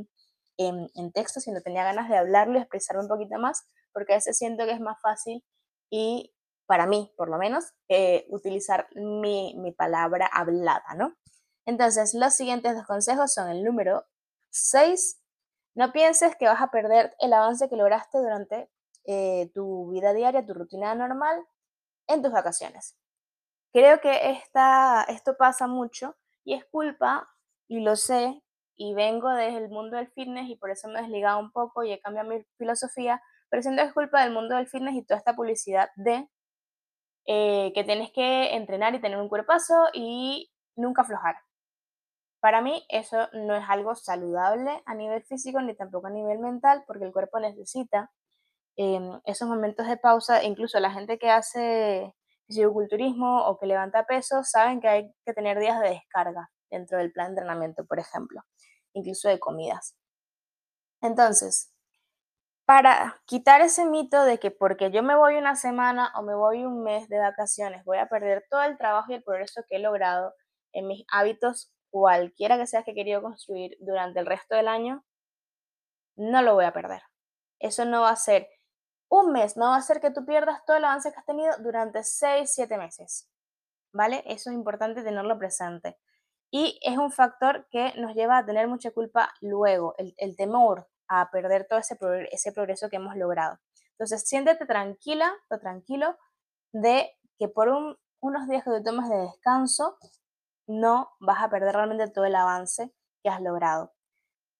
en, 0.58 0.90
en, 0.94 1.12
texto, 1.12 1.40
sino 1.40 1.60
tenía 1.60 1.84
ganas 1.84 2.08
de 2.08 2.16
hablarlo 2.16 2.58
y 2.58 2.62
expresarlo 2.62 3.02
un 3.02 3.08
poquito 3.08 3.38
más, 3.38 3.66
porque 3.92 4.14
a 4.14 4.16
veces 4.16 4.38
siento 4.38 4.64
que 4.64 4.72
es 4.72 4.80
más 4.80 5.00
fácil 5.00 5.44
y 5.90 6.34
para 6.66 6.86
mí, 6.86 7.12
por 7.16 7.28
lo 7.28 7.38
menos, 7.38 7.64
eh, 7.88 8.26
utilizar 8.28 8.88
mi, 8.94 9.54
mi, 9.56 9.72
palabra 9.72 10.28
hablada, 10.32 10.94
¿no? 10.96 11.14
Entonces, 11.64 12.14
los 12.14 12.34
siguientes 12.34 12.74
dos 12.74 12.86
consejos 12.86 13.32
son 13.32 13.48
el 13.48 13.62
número 13.62 14.04
6. 14.50 15.20
No 15.74 15.92
pienses 15.92 16.36
que 16.36 16.46
vas 16.46 16.60
a 16.60 16.70
perder 16.70 17.14
el 17.20 17.32
avance 17.32 17.68
que 17.68 17.76
lograste 17.76 18.18
durante 18.18 18.70
eh, 19.04 19.50
tu 19.54 19.90
vida 19.90 20.12
diaria, 20.12 20.44
tu 20.44 20.54
rutina 20.54 20.94
normal, 20.94 21.44
en 22.06 22.22
tus 22.22 22.32
vacaciones. 22.32 22.96
Creo 23.72 24.00
que 24.00 24.30
esta, 24.30 25.04
esto 25.08 25.36
pasa 25.36 25.66
mucho 25.66 26.16
y 26.44 26.54
es 26.54 26.64
culpa, 26.66 27.28
y 27.68 27.80
lo 27.80 27.96
sé, 27.96 28.42
y 28.76 28.94
vengo 28.94 29.30
desde 29.30 29.58
el 29.58 29.68
mundo 29.68 29.96
del 29.96 30.08
fitness 30.08 30.48
y 30.48 30.56
por 30.56 30.70
eso 30.70 30.88
me 30.88 30.98
he 30.98 31.02
desligado 31.02 31.38
un 31.40 31.50
poco 31.50 31.82
y 31.82 31.92
he 31.92 32.00
cambiado 32.00 32.28
mi 32.28 32.44
filosofía, 32.58 33.22
pero 33.50 33.62
siento 33.62 33.82
que 33.82 33.88
es 33.88 33.94
culpa 33.94 34.22
del 34.22 34.32
mundo 34.32 34.56
del 34.56 34.68
fitness 34.68 34.94
y 34.94 35.04
toda 35.04 35.18
esta 35.18 35.34
publicidad 35.34 35.90
de 35.96 36.28
eh, 37.26 37.72
que 37.74 37.84
tienes 37.84 38.12
que 38.12 38.54
entrenar 38.54 38.94
y 38.94 39.00
tener 39.00 39.18
un 39.18 39.28
cuerpazo 39.28 39.74
y 39.92 40.50
nunca 40.76 41.02
aflojar. 41.02 41.36
Para 42.40 42.60
mí 42.60 42.84
eso 42.88 43.28
no 43.32 43.56
es 43.56 43.64
algo 43.68 43.94
saludable 43.96 44.82
a 44.86 44.94
nivel 44.94 45.24
físico 45.24 45.60
ni 45.60 45.74
tampoco 45.74 46.06
a 46.06 46.10
nivel 46.10 46.38
mental 46.38 46.84
porque 46.86 47.04
el 47.04 47.12
cuerpo 47.12 47.40
necesita 47.40 48.12
em, 48.76 49.20
esos 49.24 49.48
momentos 49.48 49.86
de 49.86 49.96
pausa. 49.96 50.42
Incluso 50.44 50.80
la 50.80 50.90
gente 50.90 51.18
que 51.18 51.30
hace 51.30 52.14
fisiculturismo 52.46 53.46
o 53.46 53.58
que 53.58 53.66
levanta 53.66 54.06
pesos 54.06 54.50
saben 54.50 54.80
que 54.80 54.88
hay 54.88 55.14
que 55.24 55.32
tener 55.34 55.58
días 55.58 55.80
de 55.80 55.90
descarga 55.90 56.50
dentro 56.70 56.98
del 56.98 57.12
plan 57.12 57.28
de 57.28 57.40
entrenamiento, 57.40 57.84
por 57.86 57.98
ejemplo, 57.98 58.42
incluso 58.92 59.28
de 59.28 59.38
comidas. 59.40 59.96
Entonces, 61.02 61.72
para 62.66 63.20
quitar 63.26 63.60
ese 63.60 63.84
mito 63.86 64.24
de 64.24 64.38
que 64.38 64.50
porque 64.50 64.90
yo 64.90 65.02
me 65.02 65.16
voy 65.16 65.36
una 65.36 65.56
semana 65.56 66.12
o 66.16 66.22
me 66.22 66.34
voy 66.34 66.64
un 66.64 66.82
mes 66.82 67.08
de 67.08 67.18
vacaciones 67.18 67.84
voy 67.84 67.98
a 67.98 68.08
perder 68.08 68.44
todo 68.50 68.62
el 68.64 68.76
trabajo 68.76 69.12
y 69.12 69.14
el 69.14 69.22
progreso 69.22 69.62
que 69.68 69.76
he 69.76 69.78
logrado 69.78 70.34
en 70.72 70.88
mis 70.88 71.04
hábitos, 71.10 71.72
cualquiera 71.90 72.58
que 72.58 72.66
sea 72.66 72.82
que 72.82 72.90
he 72.90 72.94
querido 72.94 73.22
construir 73.22 73.76
durante 73.80 74.20
el 74.20 74.26
resto 74.26 74.56
del 74.56 74.68
año, 74.68 75.04
no 76.16 76.42
lo 76.42 76.54
voy 76.54 76.64
a 76.64 76.72
perder. 76.72 77.02
Eso 77.60 77.84
no 77.84 78.02
va 78.02 78.10
a 78.10 78.16
ser 78.16 78.48
un 79.08 79.32
mes, 79.32 79.56
no 79.56 79.70
va 79.70 79.76
a 79.76 79.82
ser 79.82 80.00
que 80.00 80.10
tú 80.10 80.24
pierdas 80.24 80.64
todo 80.64 80.76
el 80.76 80.84
avance 80.84 81.12
que 81.12 81.18
has 81.18 81.24
tenido 81.24 81.56
durante 81.58 82.02
6, 82.02 82.50
7 82.52 82.78
meses. 82.78 83.28
¿Vale? 83.92 84.22
Eso 84.26 84.50
es 84.50 84.56
importante 84.56 85.02
tenerlo 85.02 85.38
presente. 85.38 85.98
Y 86.50 86.78
es 86.82 86.98
un 86.98 87.10
factor 87.10 87.66
que 87.70 87.92
nos 87.96 88.14
lleva 88.14 88.38
a 88.38 88.46
tener 88.46 88.68
mucha 88.68 88.90
culpa 88.90 89.32
luego, 89.40 89.94
el, 89.96 90.36
temor 90.36 90.88
a 91.08 91.30
perder 91.30 91.66
todo 91.68 91.78
ese, 91.78 92.52
progreso 92.52 92.88
que 92.88 92.96
hemos 92.96 93.16
logrado. 93.16 93.58
Entonces, 93.92 94.28
siéntete 94.28 94.66
tranquila 94.66 95.32
o 95.50 95.58
tranquilo 95.58 96.16
de 96.72 97.10
que 97.38 97.48
por 97.48 97.68
unos 98.20 98.48
días 98.48 98.64
que 98.64 98.70
te 98.70 98.82
tomes 98.82 99.08
de 99.08 99.16
descanso, 99.16 99.98
no 100.66 101.10
vas 101.20 101.42
a 101.42 101.48
perder 101.48 101.74
realmente 101.74 102.08
todo 102.08 102.24
el 102.24 102.34
avance 102.34 102.92
que 103.22 103.28
has 103.28 103.40
logrado. 103.40 103.92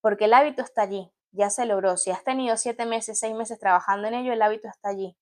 Porque 0.01 0.27
el 0.27 0.35
hábito 0.35 0.63
está 0.63 0.83
allí, 0.83 1.13
ya 1.37 1.51
se 1.51 1.67
logró. 1.67 1.97
Si 1.97 2.11
has 2.11 2.25
tenido 2.25 2.57
siete 2.57 2.87
meses, 2.87 3.19
seis 3.19 3.35
meses 3.35 3.59
trabajando 3.59 4.09
en 4.09 4.15
ello, 4.15 4.33
el 4.33 4.43
hábito 4.43 4.69
está 4.69 4.91
allí. 4.91 5.17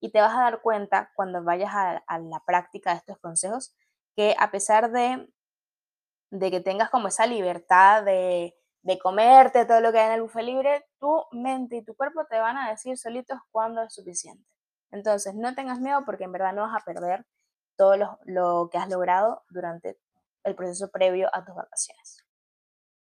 Y 0.00 0.10
te 0.10 0.20
vas 0.20 0.34
a 0.34 0.42
dar 0.42 0.62
cuenta 0.62 1.10
cuando 1.14 1.42
vayas 1.42 1.70
a, 1.74 2.18
la 2.18 2.42
práctica 2.44 2.90
de 2.90 2.98
estos 2.98 3.18
consejos 3.18 3.74
que 4.16 4.34
a 4.38 4.50
pesar 4.50 4.90
de, 4.90 5.28
de 6.30 6.50
que 6.50 6.60
tengas 6.60 6.90
como 6.90 7.08
esa 7.08 7.26
libertad 7.26 8.04
de, 8.04 8.54
de 8.82 8.98
comerte 8.98 9.64
todo 9.64 9.80
lo 9.80 9.92
que 9.92 10.00
hay 10.00 10.08
en 10.08 10.12
el 10.14 10.22
buffet 10.22 10.44
libre, 10.44 10.84
tu 10.98 11.24
mente 11.30 11.76
y 11.76 11.84
tu 11.84 11.94
cuerpo 11.94 12.24
te 12.26 12.38
van 12.38 12.56
a 12.56 12.70
decir 12.70 12.98
solitos 12.98 13.38
cuándo 13.50 13.82
es 13.82 13.94
suficiente. 13.94 14.44
Entonces, 14.90 15.34
no 15.34 15.54
tengas 15.54 15.80
miedo 15.80 16.04
porque 16.04 16.24
en 16.24 16.32
verdad 16.32 16.52
no 16.52 16.62
vas 16.62 16.82
a 16.82 16.84
perder 16.84 17.24
todo 17.76 18.18
lo, 18.26 18.68
que 18.70 18.78
has 18.78 18.88
logrado 18.88 19.44
durante 19.48 19.98
el 20.44 20.54
proceso 20.54 20.90
previo 20.90 21.30
a 21.32 21.44
tus 21.44 21.54
vacaciones. 21.54 22.21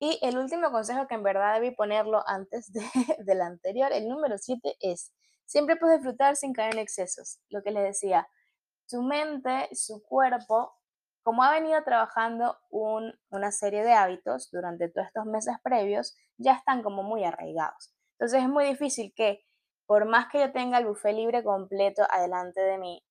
Y 0.04 0.20
el 0.22 0.38
último 0.38 0.70
consejo 0.70 1.08
que 1.08 1.16
en 1.16 1.24
verdad 1.24 1.54
debí 1.54 1.72
ponerlo 1.72 2.28
antes 2.28 2.74
de, 2.74 2.82
del 3.26 3.42
anterior, 3.42 3.90
el 3.94 4.10
número 4.10 4.38
7 4.38 4.76
es, 4.82 5.14
siempre 5.46 5.78
puedes 5.78 6.00
disfrutar 6.00 6.36
sin 6.36 6.52
caer 6.52 6.74
en 6.74 6.80
excesos. 6.80 7.40
Lo 7.48 7.64
que 7.64 7.72
les 7.72 7.84
decía, 7.84 8.28
tu 8.90 9.02
mente, 9.02 9.70
su 9.72 10.04
cuerpo 10.04 10.74
como 11.22 11.42
ha 11.42 11.52
venido 11.52 11.82
trabajando 11.86 12.58
una 12.70 13.52
serie 13.54 13.86
de 13.86 13.94
hábitos 13.94 14.50
durante 14.52 14.90
todos 14.90 15.08
estos 15.08 15.26
meses 15.26 15.56
previos, 15.64 16.18
ya 16.36 16.56
están 16.56 16.84
como 16.84 17.02
muy 17.02 17.24
arraigados. 17.24 17.96
Entonces 18.20 18.44
es 18.44 18.50
muy 18.50 18.66
difícil 18.66 19.14
que, 19.16 19.46
por 19.86 20.06
más 20.06 20.28
que 20.28 20.42
yo 20.42 20.52
tenga 20.52 20.80
el 20.80 20.86
buffet 20.86 21.16
libre 21.16 21.46
completo 21.46 22.04
adelante 22.10 22.60
de 22.60 22.78
mí, 22.78 23.06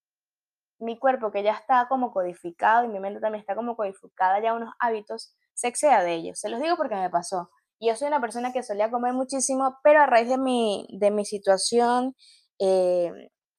mi 0.77 0.99
cuerpo 0.99 1.31
que 1.31 1.41
ya 1.41 1.53
está 1.53 1.87
como 1.87 2.11
codificado 2.11 2.85
y 2.85 2.89
mi 2.89 2.99
mente 2.99 3.19
también 3.19 3.39
está 3.41 3.55
como 3.55 3.75
codificada 3.75 4.39
ya 4.39 4.53
unos 4.53 4.75
hábitos, 4.77 5.35
se 5.53 5.67
exceda 5.67 6.03
de 6.03 6.13
ellos. 6.15 6.39
Se 6.39 6.49
los 6.49 6.61
digo 6.61 6.75
porque 6.77 6.95
me 6.95 7.09
pasó. 7.09 7.49
Yo 7.79 7.95
soy 7.95 8.07
una 8.07 8.21
persona 8.21 8.53
que 8.53 8.63
solía 8.63 8.89
comer 8.89 9.13
muchísimo, 9.13 9.77
pero 9.83 10.01
a 10.01 10.05
raíz 10.05 10.29
de 10.29 10.37
mi, 10.37 10.87
de 10.99 11.11
mi 11.11 11.25
situación 11.25 12.15
eh, 12.59 13.11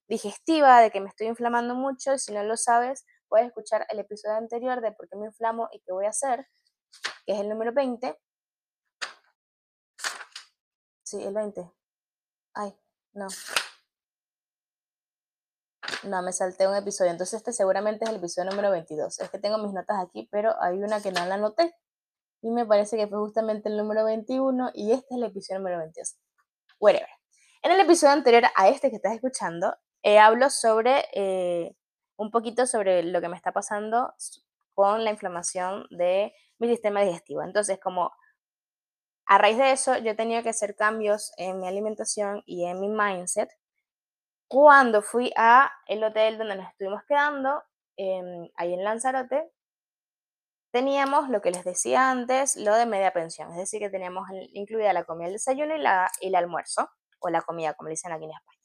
digestiva, 0.09 0.81
de 0.81 0.91
que 0.91 1.01
me 1.01 1.09
estoy 1.09 1.27
inflamando 1.27 1.75
mucho, 1.75 2.15
y 2.15 2.19
si 2.19 2.33
no 2.33 2.43
lo 2.43 2.57
sabes, 2.57 3.05
puedes 3.29 3.47
escuchar 3.49 3.87
el 3.91 3.99
episodio 3.99 4.37
anterior 4.37 4.81
de 4.81 4.93
por 4.93 5.09
qué 5.09 5.17
me 5.17 5.27
inflamo 5.27 5.69
y 5.73 5.81
qué 5.81 5.93
voy 5.93 6.07
a 6.07 6.11
hacer, 6.11 6.47
que 7.27 7.35
es 7.35 7.41
el 7.41 7.49
número 7.49 7.73
20. 7.73 8.17
Sí, 11.05 11.23
el 11.23 11.35
20. 11.35 11.71
Ay, 12.55 12.75
no. 13.13 13.29
No, 16.05 16.23
me 16.23 16.33
salté 16.33 16.67
un 16.69 16.75
episodio. 16.75 17.11
Entonces 17.11 17.39
este 17.39 17.53
seguramente 17.53 18.05
es 18.05 18.11
el 18.11 18.17
episodio 18.17 18.51
número 18.51 18.71
22. 18.71 19.21
Es 19.21 19.31
que 19.31 19.39
tengo 19.39 19.59
mis 19.59 19.73
notas 19.73 19.97
aquí, 20.03 20.29
pero 20.31 20.55
hay 20.63 20.79
una 20.79 21.01
que 21.01 21.13
no 21.13 21.25
la 21.27 21.35
anoté. 21.35 21.75
Y 22.45 22.51
me 22.51 22.67
parece 22.67 22.99
que 22.99 23.07
fue 23.07 23.21
justamente 23.21 23.71
el 23.71 23.79
número 23.79 24.05
21 24.05 24.73
y 24.75 24.93
este 24.93 25.07
es 25.15 25.17
el 25.17 25.25
episodio 25.25 25.61
número 25.61 25.79
22. 25.79 26.15
Whatever. 26.79 27.09
En 27.63 27.73
el 27.73 27.81
episodio 27.81 28.13
anterior 28.13 28.45
a 28.55 28.69
este 28.69 28.91
que 28.91 28.97
estás 28.97 29.15
escuchando, 29.15 29.75
eh, 30.03 30.19
hablo 30.19 30.51
sobre 30.51 31.07
eh, 31.15 31.75
un 32.17 32.31
poquito 32.31 32.67
sobre 32.67 33.03
lo 33.03 33.23
que 33.23 33.31
me 33.31 33.37
está 33.37 33.53
pasando 33.53 34.13
con 34.75 35.05
la 35.05 35.11
inflamación 35.11 35.87
de 35.89 36.35
mi 36.59 36.69
sistema 36.69 37.01
digestivo. 37.01 37.43
Entonces, 37.43 37.81
como 37.81 38.13
a 39.25 39.39
raíz 39.39 39.57
de 39.57 39.73
eso, 39.73 39.97
yo 39.97 40.15
tenía 40.15 40.43
que 40.43 40.51
hacer 40.51 40.77
cambios 40.77 41.33
en 41.39 41.61
mi 41.61 41.67
alimentación 41.67 42.43
y 42.45 42.67
en 42.67 42.79
mi 42.79 42.89
mindset. 42.89 43.49
Cuando 44.49 45.01
fui 45.01 45.33
a 45.35 45.73
el 45.87 46.05
hotel 46.05 46.37
donde 46.37 46.57
nos 46.57 46.69
estuvimos 46.69 47.01
quedando, 47.09 47.63
em, 47.97 48.51
ahí 48.57 48.75
en 48.75 48.85
Lanzarote, 48.85 49.51
teníamos 50.75 51.29
lo 51.29 51.41
que 51.41 51.53
les 51.53 51.63
decía 51.63 52.11
antes, 52.11 52.57
lo 52.57 52.75
de 52.75 52.85
media 52.85 53.13
pensión, 53.13 53.49
es 53.53 53.59
decir, 53.59 53.79
que 53.79 53.91
teníamos 53.91 54.29
incluida 54.55 54.93
la 54.93 55.05
comida, 55.05 55.29
el 55.29 55.35
desayuno 55.35 55.77
y, 55.77 55.79
la, 55.79 56.11
el 56.21 56.35
almuerzo, 56.35 56.91
o 57.21 57.29
la 57.31 57.43
comida, 57.43 57.75
como 57.75 57.91
dicen 57.91 58.11
aquí 58.11 58.25
en 58.25 58.33
España. 58.33 58.59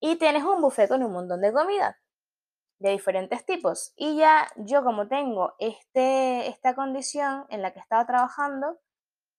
y 0.00 0.16
tienes 0.16 0.42
un 0.42 0.60
buffet 0.60 0.88
con 0.88 1.04
un 1.04 1.12
montón 1.12 1.42
de 1.42 1.52
comida 1.52 1.96
de 2.80 2.90
diferentes 2.90 3.46
tipos. 3.46 3.92
Y 3.94 4.16
ya 4.16 4.48
yo 4.56 4.82
como 4.82 5.06
tengo 5.06 5.54
este, 5.60 6.48
esta 6.48 6.74
condición 6.74 7.46
en 7.50 7.62
la 7.62 7.72
que 7.72 7.78
estaba 7.78 8.04
trabajando, 8.04 8.80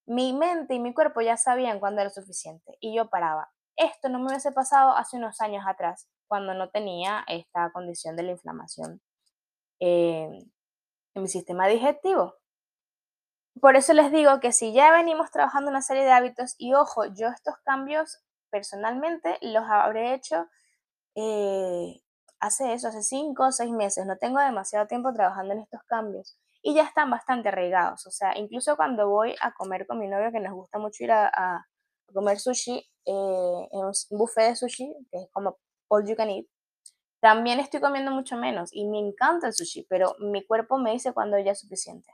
mi 0.06 0.32
mente 0.32 0.76
y 0.76 0.80
mi 0.80 0.94
cuerpo 0.94 1.20
ya 1.20 1.36
sabían 1.36 1.82
cuándo 1.82 2.00
era 2.00 2.12
suficiente 2.12 2.78
y 2.80 2.96
yo 2.96 3.10
paraba. 3.10 3.52
Esto 3.76 4.08
no 4.08 4.20
me 4.20 4.28
hubiese 4.28 4.54
pasado 4.54 4.96
hace 4.96 5.18
unos 5.18 5.42
años 5.42 5.66
atrás, 5.68 6.08
cuando 6.30 6.54
no 6.54 6.70
tenía 6.70 7.26
esta 7.28 7.72
condición 7.74 8.16
de 8.16 8.24
la 8.24 8.32
inflamación 8.32 9.02
eh, 9.82 10.30
en 11.16 11.24
mi 11.24 11.28
sistema 11.28 11.68
digestivo. 11.68 12.36
Por 13.60 13.76
eso 13.76 13.94
les 13.94 14.12
digo 14.12 14.40
que 14.40 14.52
si 14.52 14.74
ya 14.74 14.92
venimos 14.92 15.32
trabajando 15.32 15.70
una 15.70 15.82
serie 15.82 16.04
de 16.04 16.12
hábitos, 16.12 16.56
y 16.58 16.74
ojo, 16.74 17.06
yo 17.06 17.28
estos 17.28 17.56
cambios 17.64 18.24
personalmente 18.50 19.38
los 19.42 19.64
habré 19.70 20.14
hecho 20.14 20.48
eh, 21.16 22.02
hace 22.40 22.74
eso, 22.74 22.88
hace 22.88 23.04
cinco 23.04 23.48
o 23.48 23.52
seis 23.52 23.72
meses, 23.72 24.06
no 24.06 24.18
tengo 24.18 24.40
demasiado 24.40 24.88
tiempo 24.88 25.14
trabajando 25.14 25.54
en 25.54 25.60
estos 25.60 25.82
cambios 25.84 26.38
y 26.62 26.74
ya 26.76 26.84
están 26.84 27.10
bastante 27.10 27.50
arraigados. 27.50 28.06
O 28.08 28.12
sea, 28.12 28.38
incluso 28.38 28.76
cuando 28.76 29.10
voy 29.10 29.36
a 29.42 29.54
comer 29.54 29.88
con 29.88 30.00
mi 30.00 30.08
novio, 30.08 30.32
que 30.32 30.40
nos 30.40 30.54
gusta 30.54 30.80
mucho 30.80 31.04
ir 31.04 31.12
a, 31.12 31.66
comer 32.14 32.40
sushi, 32.40 32.78
eh, 32.78 33.68
en 33.72 33.80
un 33.86 33.94
buffet 34.10 34.50
de 34.50 34.56
sushi, 34.56 34.94
que 35.12 35.18
es 35.20 35.30
como 35.32 35.58
all 35.88 36.06
you 36.06 36.16
can 36.16 36.30
eat, 36.30 36.46
también 37.22 37.60
estoy 37.60 37.80
comiendo 37.80 38.12
mucho 38.12 38.36
menos 38.36 38.72
y 38.74 38.88
me 38.88 39.00
encanta 39.00 39.48
el 39.48 39.54
sushi, 39.54 39.86
pero 39.88 40.16
mi 40.20 40.46
cuerpo 40.46 40.78
me 40.80 40.92
dice 40.92 41.14
cuando 41.14 41.38
ya 41.40 41.52
es 41.52 41.60
suficiente. 41.60 42.12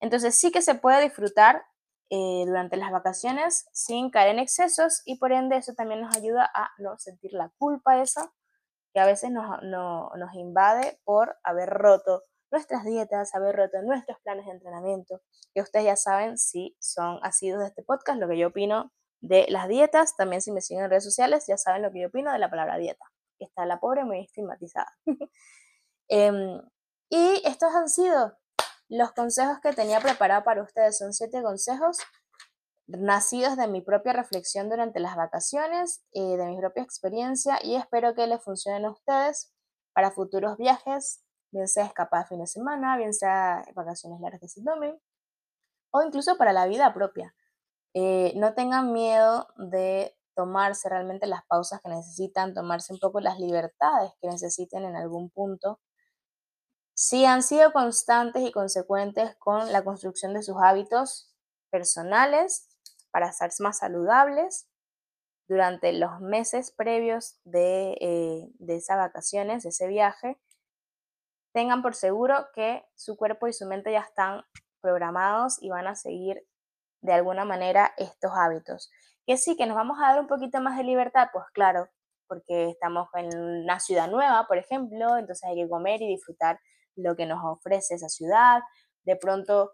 Entonces 0.00 0.34
sí 0.34 0.50
que 0.50 0.62
se 0.62 0.74
puede 0.74 1.02
disfrutar 1.02 1.62
eh, 2.10 2.44
durante 2.46 2.78
las 2.78 2.90
vacaciones 2.90 3.68
sin 3.72 4.10
caer 4.10 4.30
en 4.30 4.38
excesos 4.38 5.02
y 5.04 5.18
por 5.18 5.32
ende 5.32 5.58
eso 5.58 5.74
también 5.74 6.00
nos 6.00 6.16
ayuda 6.16 6.50
a 6.54 6.70
no 6.78 6.96
sentir 6.98 7.34
la 7.34 7.52
culpa 7.58 8.00
esa 8.00 8.32
que 8.94 9.00
a 9.00 9.04
veces 9.04 9.30
nos, 9.30 10.34
invade 10.34 10.98
por 11.04 11.36
haber 11.42 11.68
roto 11.68 12.22
nuestras 12.50 12.84
dietas, 12.84 13.34
haber 13.34 13.54
roto 13.54 13.82
nuestros 13.82 14.18
planes 14.20 14.46
de 14.46 14.52
entrenamiento, 14.52 15.20
que 15.52 15.60
ustedes 15.60 15.84
ya 15.84 15.96
saben 15.96 16.38
si 16.38 16.74
son 16.80 17.18
asidos 17.22 17.60
de 17.60 17.66
este 17.66 17.82
podcast, 17.82 18.18
lo 18.18 18.26
que 18.26 18.38
yo 18.38 18.48
opino 18.48 18.90
de 19.20 19.44
las 19.50 19.68
dietas, 19.68 20.16
también 20.16 20.40
si 20.40 20.52
me 20.52 20.62
siguen 20.62 20.84
en 20.84 20.90
redes 20.90 21.04
sociales 21.04 21.44
ya 21.46 21.58
saben 21.58 21.82
lo 21.82 21.92
que 21.92 22.00
yo 22.00 22.08
opino 22.08 22.32
de 22.32 22.38
la 22.38 22.48
palabra 22.48 22.78
dieta, 22.78 23.04
está 23.44 23.66
la 23.66 23.80
pobre 23.80 24.04
muy 24.04 24.20
estigmatizada. 24.20 24.92
Em, 26.10 26.62
y 27.10 27.42
estos 27.44 27.74
han 27.74 27.86
sido 27.90 28.32
los 28.88 29.12
consejos 29.12 29.60
que 29.60 29.74
tenía 29.74 30.00
preparado 30.00 30.42
para 30.42 30.62
ustedes, 30.62 30.96
son 30.96 31.12
siete 31.12 31.42
consejos 31.42 31.98
nacidos 32.86 33.56
de 33.56 33.68
mi 33.68 33.82
propia 33.82 34.14
reflexión 34.14 34.70
durante 34.70 35.00
las 35.00 35.14
vacaciones, 35.14 36.02
eh, 36.12 36.38
de 36.38 36.46
mi 36.46 36.56
propia 36.56 36.82
experiencia 36.82 37.58
y 37.62 37.76
espero 37.76 38.14
que 38.14 38.26
les 38.26 38.42
funcionen 38.42 38.86
a 38.86 38.90
ustedes 38.90 39.52
para 39.92 40.10
futuros 40.10 40.56
viajes, 40.56 41.22
bien 41.50 41.68
sea 41.68 41.84
escapada 41.84 42.24
fin 42.24 42.40
de 42.40 42.46
semana, 42.46 42.96
bien 42.96 43.12
sea 43.12 43.62
vacaciones 43.74 44.20
largas 44.20 44.40
que 44.40 44.48
se 44.48 44.62
tomen, 44.62 44.98
o 45.90 46.02
incluso 46.02 46.38
para 46.38 46.52
la 46.52 46.66
vida 46.66 46.94
propia. 46.94 47.34
Eh, 47.94 48.32
no 48.36 48.54
tengan 48.54 48.92
miedo 48.92 49.48
de 49.56 50.17
tomarse 50.38 50.88
realmente 50.88 51.26
las 51.26 51.44
pausas 51.46 51.80
que 51.82 51.88
necesitan, 51.88 52.54
tomarse 52.54 52.92
un 52.92 53.00
poco 53.00 53.18
las 53.18 53.40
libertades 53.40 54.12
que 54.20 54.28
necesiten 54.28 54.84
en 54.84 54.94
algún 54.94 55.30
punto. 55.30 55.80
Si 56.94 57.24
han 57.24 57.42
sido 57.42 57.72
constantes 57.72 58.44
y 58.44 58.52
consecuentes 58.52 59.34
con 59.40 59.72
la 59.72 59.82
construcción 59.82 60.34
de 60.34 60.44
sus 60.44 60.54
hábitos 60.62 61.34
personales 61.70 62.68
para 63.10 63.30
estar 63.30 63.50
más 63.58 63.78
saludables 63.78 64.68
durante 65.48 65.92
los 65.92 66.20
meses 66.20 66.70
previos 66.70 67.40
de, 67.42 67.96
eh, 68.00 68.48
de 68.60 68.76
esas 68.76 68.96
vacaciones, 68.96 69.64
de 69.64 69.70
ese 69.70 69.88
viaje, 69.88 70.40
tengan 71.52 71.82
por 71.82 71.96
seguro 71.96 72.46
que 72.54 72.86
su 72.94 73.16
cuerpo 73.16 73.48
y 73.48 73.52
su 73.52 73.66
mente 73.66 73.90
ya 73.90 74.02
están 74.02 74.44
programados 74.80 75.60
y 75.60 75.70
van 75.70 75.88
a 75.88 75.96
seguir 75.96 76.46
de 77.00 77.12
alguna 77.12 77.44
manera 77.44 77.92
estos 77.96 78.30
hábitos. 78.36 78.88
Que 79.28 79.36
sí, 79.36 79.56
que 79.56 79.66
nos 79.66 79.76
vamos 79.76 79.98
a 80.00 80.12
dar 80.12 80.20
un 80.20 80.26
poquito 80.26 80.58
más 80.62 80.78
de 80.78 80.84
libertad, 80.84 81.28
pues 81.32 81.44
claro, 81.52 81.88
porque 82.26 82.70
estamos 82.70 83.08
en 83.14 83.28
una 83.38 83.78
ciudad 83.78 84.08
nueva, 84.08 84.46
por 84.48 84.56
ejemplo, 84.56 85.18
entonces 85.18 85.44
hay 85.44 85.56
que 85.56 85.68
comer 85.68 86.00
y 86.00 86.08
disfrutar 86.08 86.58
lo 86.96 87.14
que 87.14 87.26
nos 87.26 87.44
ofrece 87.44 87.96
esa 87.96 88.08
ciudad. 88.08 88.62
De 89.04 89.16
pronto 89.16 89.72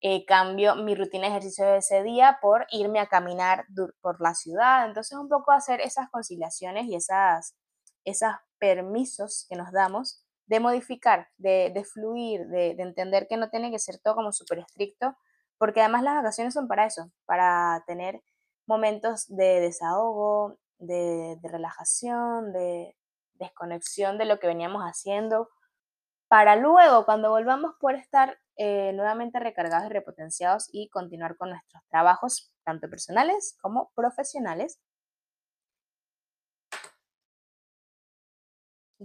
eh, 0.00 0.24
cambio 0.24 0.74
mi 0.76 0.94
rutina 0.94 1.24
de 1.24 1.32
ejercicio 1.32 1.66
de 1.66 1.78
ese 1.78 2.02
día 2.02 2.38
por 2.40 2.66
irme 2.70 2.98
a 2.98 3.08
caminar 3.08 3.66
por 4.00 4.22
la 4.22 4.34
ciudad. 4.34 4.86
Entonces 4.86 5.18
un 5.18 5.28
poco 5.28 5.52
hacer 5.52 5.82
esas 5.82 6.08
conciliaciones 6.10 6.86
y 6.86 6.94
esas, 6.94 7.56
esos 8.04 8.32
permisos 8.58 9.46
que 9.50 9.56
nos 9.56 9.70
damos 9.70 10.24
de 10.46 10.60
modificar, 10.60 11.28
de, 11.36 11.86
fluir, 11.92 12.46
de, 12.48 12.70
entender 12.78 13.26
que 13.28 13.36
no 13.36 13.50
tiene 13.50 13.70
que 13.70 13.78
ser 13.78 13.98
todo 13.98 14.14
como 14.14 14.32
súper 14.32 14.60
estricto, 14.60 15.14
porque 15.58 15.80
además 15.80 16.02
las 16.02 16.16
vacaciones 16.16 16.54
son 16.54 16.68
para 16.68 16.86
eso, 16.86 17.10
para 17.26 17.82
tener 17.86 18.22
momentos 18.66 19.26
de 19.28 19.60
desahogo, 19.60 20.58
de, 20.78 21.38
relajación, 21.42 22.52
de 22.52 22.96
desconexión 23.34 24.18
de 24.18 24.24
lo 24.24 24.38
que 24.38 24.46
veníamos 24.46 24.82
haciendo, 24.82 25.50
para 26.28 26.56
luego, 26.56 27.04
cuando 27.04 27.30
volvamos, 27.30 27.74
poder 27.78 27.96
estar 27.96 28.38
eh, 28.56 28.92
nuevamente 28.94 29.38
recargados 29.38 29.86
y 29.86 29.92
repotenciados 29.92 30.68
y 30.72 30.88
continuar 30.88 31.36
con 31.36 31.50
nuestros 31.50 31.82
trabajos, 31.88 32.52
tanto 32.64 32.88
personales 32.88 33.56
como 33.60 33.92
profesionales, 33.94 34.80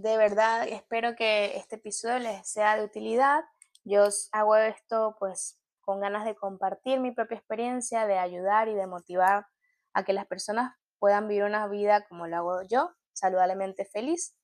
De 0.00 0.16
verdad, 0.16 0.66
espero 0.66 1.14
que 1.14 1.58
este 1.58 1.76
episodio 1.76 2.20
les 2.20 2.48
sea 2.48 2.74
de 2.74 2.84
utilidad. 2.84 3.44
Yo 3.84 4.08
hago 4.32 4.56
esto 4.56 5.14
pues 5.18 5.59
con 5.90 5.98
ganas 5.98 6.24
de 6.24 6.36
compartir 6.36 7.00
mi 7.00 7.10
propia 7.10 7.36
experiencia, 7.36 8.06
de 8.06 8.16
ayudar 8.16 8.68
y 8.68 8.74
de 8.74 8.86
motivar 8.86 9.48
a 9.92 10.04
que 10.04 10.12
las 10.12 10.24
personas 10.24 10.72
puedan 11.00 11.26
vivir 11.26 11.42
una 11.42 11.66
vida 11.66 12.06
como 12.08 12.28
lo 12.28 12.36
hago 12.36 12.62
yo, 12.62 12.92
saludablemente 13.12 13.84
feliz, 13.84 14.36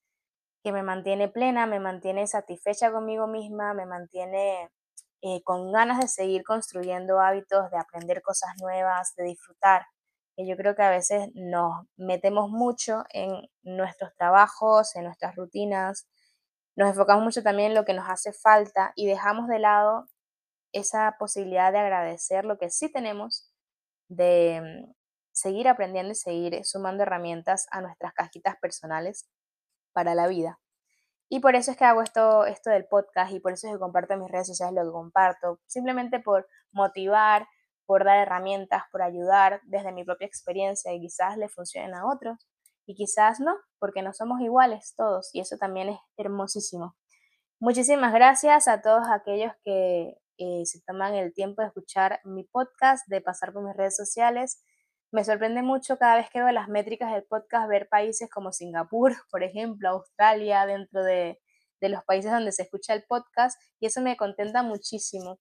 que 0.65 0.73
me 0.73 0.83
mantiene 0.83 1.29
plena, 1.29 1.65
me 1.67 1.79
mantiene 1.79 2.27
satisfecha 2.27 2.91
conmigo 2.91 3.29
misma, 3.29 3.75
me 3.75 3.87
mantiene 3.87 4.73
eh, 5.23 5.41
con 5.45 5.71
ganas 5.71 6.01
de 6.01 6.09
seguir 6.09 6.43
construyendo 6.43 7.21
hábitos, 7.21 7.71
de 7.71 7.79
aprender 7.79 8.23
cosas 8.23 8.51
nuevas, 8.61 9.15
de 9.15 9.23
disfrutar 9.23 9.87
que 10.37 10.49
yo 10.49 10.57
creo 10.57 10.75
que 10.75 10.83
a 10.83 10.91
veces 10.91 11.31
nos 11.35 11.87
metemos 11.97 12.51
mucho 12.51 13.05
en 13.11 13.49
nuestros 13.63 14.13
trabajos, 14.17 14.97
en 14.97 15.05
nuestras 15.05 15.37
rutinas, 15.37 16.09
nos 16.75 16.89
enfocamos 16.89 17.23
mucho 17.23 17.45
también 17.45 17.69
en 17.69 17.77
lo 17.77 17.85
que 17.85 17.95
nos 17.95 18.11
hace 18.11 18.33
falta 18.33 18.93
y 18.97 19.07
dejamos 19.07 19.47
de 19.47 19.61
lado 19.61 20.09
esa 20.73 21.17
posibilidad 21.19 21.73
de 21.73 21.79
agradecer 21.79 22.45
lo 22.45 22.59
que 22.59 22.71
sí 22.71 22.91
tenemos, 22.91 23.53
de 24.09 24.61
mm, 24.63 24.95
seguir 25.33 25.69
aprendiendo 25.69 26.13
y 26.13 26.17
seguir 26.17 26.65
sumando 26.65 27.03
herramientas 27.03 27.67
a 27.71 27.81
nuestras 27.81 28.13
cajitas 28.15 28.57
personales 28.61 29.29
para 29.93 30.15
la 30.15 30.29
vida. 30.29 30.59
Y 31.29 31.41
por 31.41 31.57
eso 31.57 31.73
es 31.73 31.77
que 31.77 31.85
hago 31.85 32.03
esto, 32.03 32.47
esto 32.47 32.71
del 32.71 32.87
podcast 32.87 33.33
y 33.33 33.41
por 33.41 33.53
eso 33.53 33.67
es 33.67 33.75
que 33.75 33.79
comparto 33.81 34.15
en 34.15 34.21
mis 34.21 34.31
redes 34.31 34.47
sociales 34.47 34.75
lo 34.75 34.91
que 34.91 34.93
comparto, 34.93 35.61
simplemente 35.67 36.21
por 36.21 36.47
motivar, 36.71 37.49
por 37.85 38.05
dar 38.05 38.19
herramientas, 38.19 38.85
por 38.93 39.03
ayudar 39.03 39.61
desde 39.65 39.93
mi 39.93 40.05
propia 40.05 40.27
experiencia 40.27 40.93
y 40.93 41.01
quizás 41.01 41.37
le 41.37 41.49
funcionen 41.49 41.95
a 41.95 42.07
otros 42.07 42.47
y 42.87 42.95
quizás 42.95 43.41
no, 43.41 43.57
porque 43.79 44.03
no 44.03 44.13
somos 44.13 44.41
iguales 44.41 44.95
todos 44.97 45.31
y 45.33 45.41
eso 45.41 45.57
también 45.57 45.89
es 45.89 45.99
hermosísimo. 46.17 46.97
Muchísimas 47.59 48.13
gracias 48.13 48.69
a 48.69 48.81
todos 48.81 49.09
aquellos 49.11 49.53
que 49.65 50.17
eh, 50.39 50.65
se 50.67 50.81
toman 50.83 51.15
el 51.15 51.33
tiempo 51.35 51.63
de 51.63 51.69
escuchar 51.69 52.21
mi 52.25 52.45
podcast, 52.45 53.07
de 53.09 53.21
pasar 53.21 53.53
por 53.53 53.65
mis 53.65 53.77
redes 53.77 53.97
sociales. 53.97 54.63
Me 55.13 55.25
sorprende 55.25 55.63
mucho 55.63 55.99
cada 55.99 56.17
vez 56.17 56.29
que 56.31 56.41
veo 56.41 56.53
las 56.53 56.69
métricas 56.69 57.13
del 57.13 57.25
podcast 57.25 57.69
ver 57.69 57.89
países 57.89 58.29
como 58.31 58.53
Singapur, 58.53 59.13
por 59.31 59.43
ejemplo, 59.43 59.89
Australia, 59.91 60.67
dentro 60.67 61.03
de, 61.03 61.41
de 61.81 61.89
los 61.89 62.05
países 62.05 62.31
donde 62.33 62.53
se 62.53 62.63
escucha 62.63 62.95
el 62.95 63.05
podcast 63.05 63.61
y 63.81 63.87
eso 63.87 64.01
me 64.01 64.17
contenta 64.17 64.63
muchísimo 64.63 65.39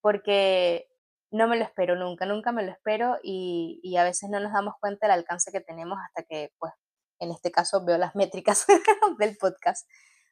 porque 0.00 0.88
no 1.30 1.48
me 1.48 1.56
lo 1.56 1.64
espero 1.64 1.96
nunca, 1.96 2.26
nunca 2.26 2.52
me 2.52 2.62
lo 2.62 2.72
espero 2.72 3.18
y, 3.22 3.96
a 3.98 4.04
veces 4.04 4.30
no 4.30 4.40
nos 4.40 4.52
damos 4.52 4.74
cuenta 4.80 5.06
del 5.06 5.18
alcance 5.18 5.50
que 5.50 5.60
tenemos 5.60 5.98
hasta 6.04 6.22
que, 6.22 6.52
pues, 6.58 6.72
en 7.18 7.30
este 7.30 7.50
caso 7.50 7.84
veo 7.84 7.98
las 7.98 8.14
métricas 8.14 8.66
del 9.18 9.36
podcast. 9.36 9.88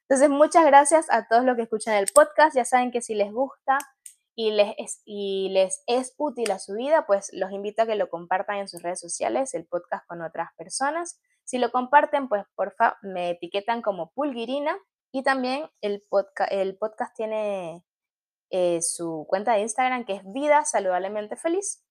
Entonces, 0.07 0.29
muchas 0.29 0.65
gracias 0.65 1.07
a 1.09 1.27
todos 1.27 1.43
los 1.43 1.55
que 1.55 1.63
escuchan 1.63 1.95
el 1.95 2.07
podcast. 2.13 2.55
Ya 2.55 2.63
saben 2.63 2.91
que 2.91 3.01
si 3.01 3.15
les 3.15 3.31
gusta 3.31 3.79
y 4.35 4.51
les 4.51 4.75
es, 4.77 5.01
y 5.05 5.49
les 5.49 5.83
es 5.87 6.13
útil 6.17 6.51
a 6.51 6.59
su 6.59 6.73
vida, 6.73 7.05
pues 7.07 7.29
los 7.33 7.51
invito 7.51 7.83
a 7.83 7.85
que 7.85 7.95
lo 7.95 8.09
compartan 8.09 8.57
en 8.57 8.67
sus 8.67 8.83
redes 8.83 8.99
sociales, 8.99 9.53
el 9.53 9.65
podcast 9.65 10.05
con 10.07 10.21
otras 10.21 10.49
personas. 10.57 11.19
Si 11.45 11.57
lo 11.57 11.71
comparten, 11.71 12.27
pues 12.27 12.43
porfa, 12.55 12.97
me 13.01 13.31
etiquetan 13.31 13.81
como 13.81 14.11
Pulguirina 14.11 14.77
y 15.11 15.23
también 15.23 15.69
el, 15.81 16.03
el 16.49 16.77
podcast 16.77 17.15
tiene 17.15 17.85
eh, 18.49 18.81
su 18.81 19.25
cuenta 19.29 19.53
de 19.53 19.61
Instagram 19.61 20.05
que 20.05 20.13
es 20.13 20.21
Vida 20.25 20.65
Saludablemente 20.65 21.37
Feliz, 21.37 21.83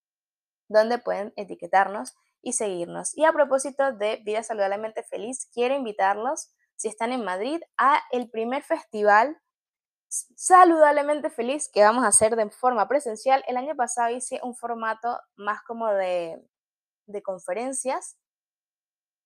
donde 0.68 0.98
pueden 0.98 1.33
etiquetarnos 1.37 2.14
y 2.42 2.52
seguirnos. 2.52 3.16
Y 3.16 3.24
a 3.24 3.33
propósito 3.33 3.92
de 3.92 4.16
Vida 4.24 4.42
Saludablemente 4.42 5.02
Feliz, 5.02 5.48
quiero 5.52 5.74
invitarlos, 5.74 6.52
si 6.76 6.88
están 6.88 7.12
en 7.12 7.24
Madrid, 7.24 7.62
a 7.78 8.02
el 8.12 8.28
primer 8.28 8.62
festival 8.62 9.38
saludablemente 10.37 11.31
feliz 11.31 11.70
que 11.72 11.83
vamos 11.83 12.05
a 12.05 12.09
hacer 12.09 12.37
de 12.37 12.50
forma 12.50 12.88
presencial. 12.88 13.42
El 13.46 13.57
año 13.57 13.74
pasado 13.74 14.14
hice 14.14 14.40
un 14.42 14.55
formato 14.55 15.20
más 15.37 15.62
como 15.62 15.88
de, 15.88 16.42
de 17.07 17.22
conferencias, 17.22 18.16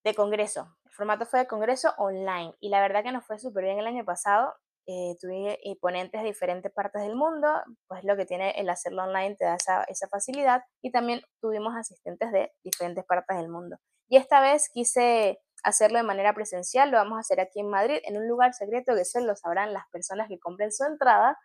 de 0.05 0.15
congreso. 0.15 0.77
El 0.85 0.93
formato 0.93 1.27
fue 1.27 1.41
de 1.41 1.47
congreso 1.47 1.95
online 1.99 2.55
y 2.61 2.71
la 2.71 2.81
verdad 2.81 3.03
que 3.03 3.13
nos 3.13 3.25
fue 3.25 3.39
súper 3.39 3.65
bien 3.65 3.79
el 3.79 3.87
año 3.87 4.05
pasado. 4.05 4.55
Eh, 4.87 5.17
tuve 5.21 5.59
ponentes 5.83 6.23
de 6.23 6.29
diferentes 6.29 6.73
partes 6.73 7.03
del 7.03 7.15
mundo, 7.15 7.49
pues 7.89 8.05
lo 8.05 8.17
que 8.17 8.25
tiene 8.25 8.53
el 8.53 8.71
hacerlo 8.71 9.03
online 9.03 9.37
te 9.37 9.45
da 9.45 9.57
esa, 9.57 9.85
esa 9.85 10.09
facilidad 10.09 10.63
y 10.81 10.91
también 10.91 11.21
tuvimos 11.43 11.77
asistentes 11.77 12.33
de 12.33 12.51
diferentes 12.65 13.05
partes 13.05 13.37
del 13.37 13.51
mundo. 13.51 13.77
Y 14.09 14.17
esta 14.17 14.41
vez 14.41 14.71
quise 14.73 15.43
hacerlo 15.63 15.99
de 15.99 16.05
manera 16.05 16.35
presencial, 16.35 16.91
lo 16.91 16.99
vamos 16.99 17.17
a 17.17 17.21
hacer 17.21 17.41
aquí 17.41 17.61
en 17.61 17.69
Madrid, 17.69 17.99
en 18.05 18.17
un 18.17 18.29
lugar 18.29 18.55
secreto 18.55 18.95
que 18.95 19.05
solo 19.05 19.35
sabrán 19.37 19.73
las 19.73 19.85
personas 19.91 20.29
que 20.29 20.39
compren 20.39 20.73
su 20.73 20.85
entrada. 20.85 21.39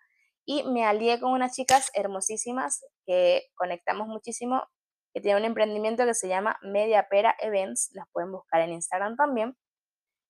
Y 0.45 0.63
me 0.63 0.85
alié 0.85 1.19
con 1.19 1.31
unas 1.31 1.55
chicas 1.55 1.89
hermosísimas 1.93 2.85
que 3.05 3.43
conectamos 3.55 4.07
muchísimo, 4.07 4.63
que 5.13 5.21
tienen 5.21 5.43
un 5.43 5.47
emprendimiento 5.47 6.05
que 6.05 6.13
se 6.13 6.27
llama 6.27 6.57
Media 6.61 7.07
Pera 7.09 7.35
Events, 7.39 7.91
las 7.93 8.07
pueden 8.11 8.31
buscar 8.31 8.61
en 8.61 8.73
Instagram 8.73 9.15
también. 9.15 9.55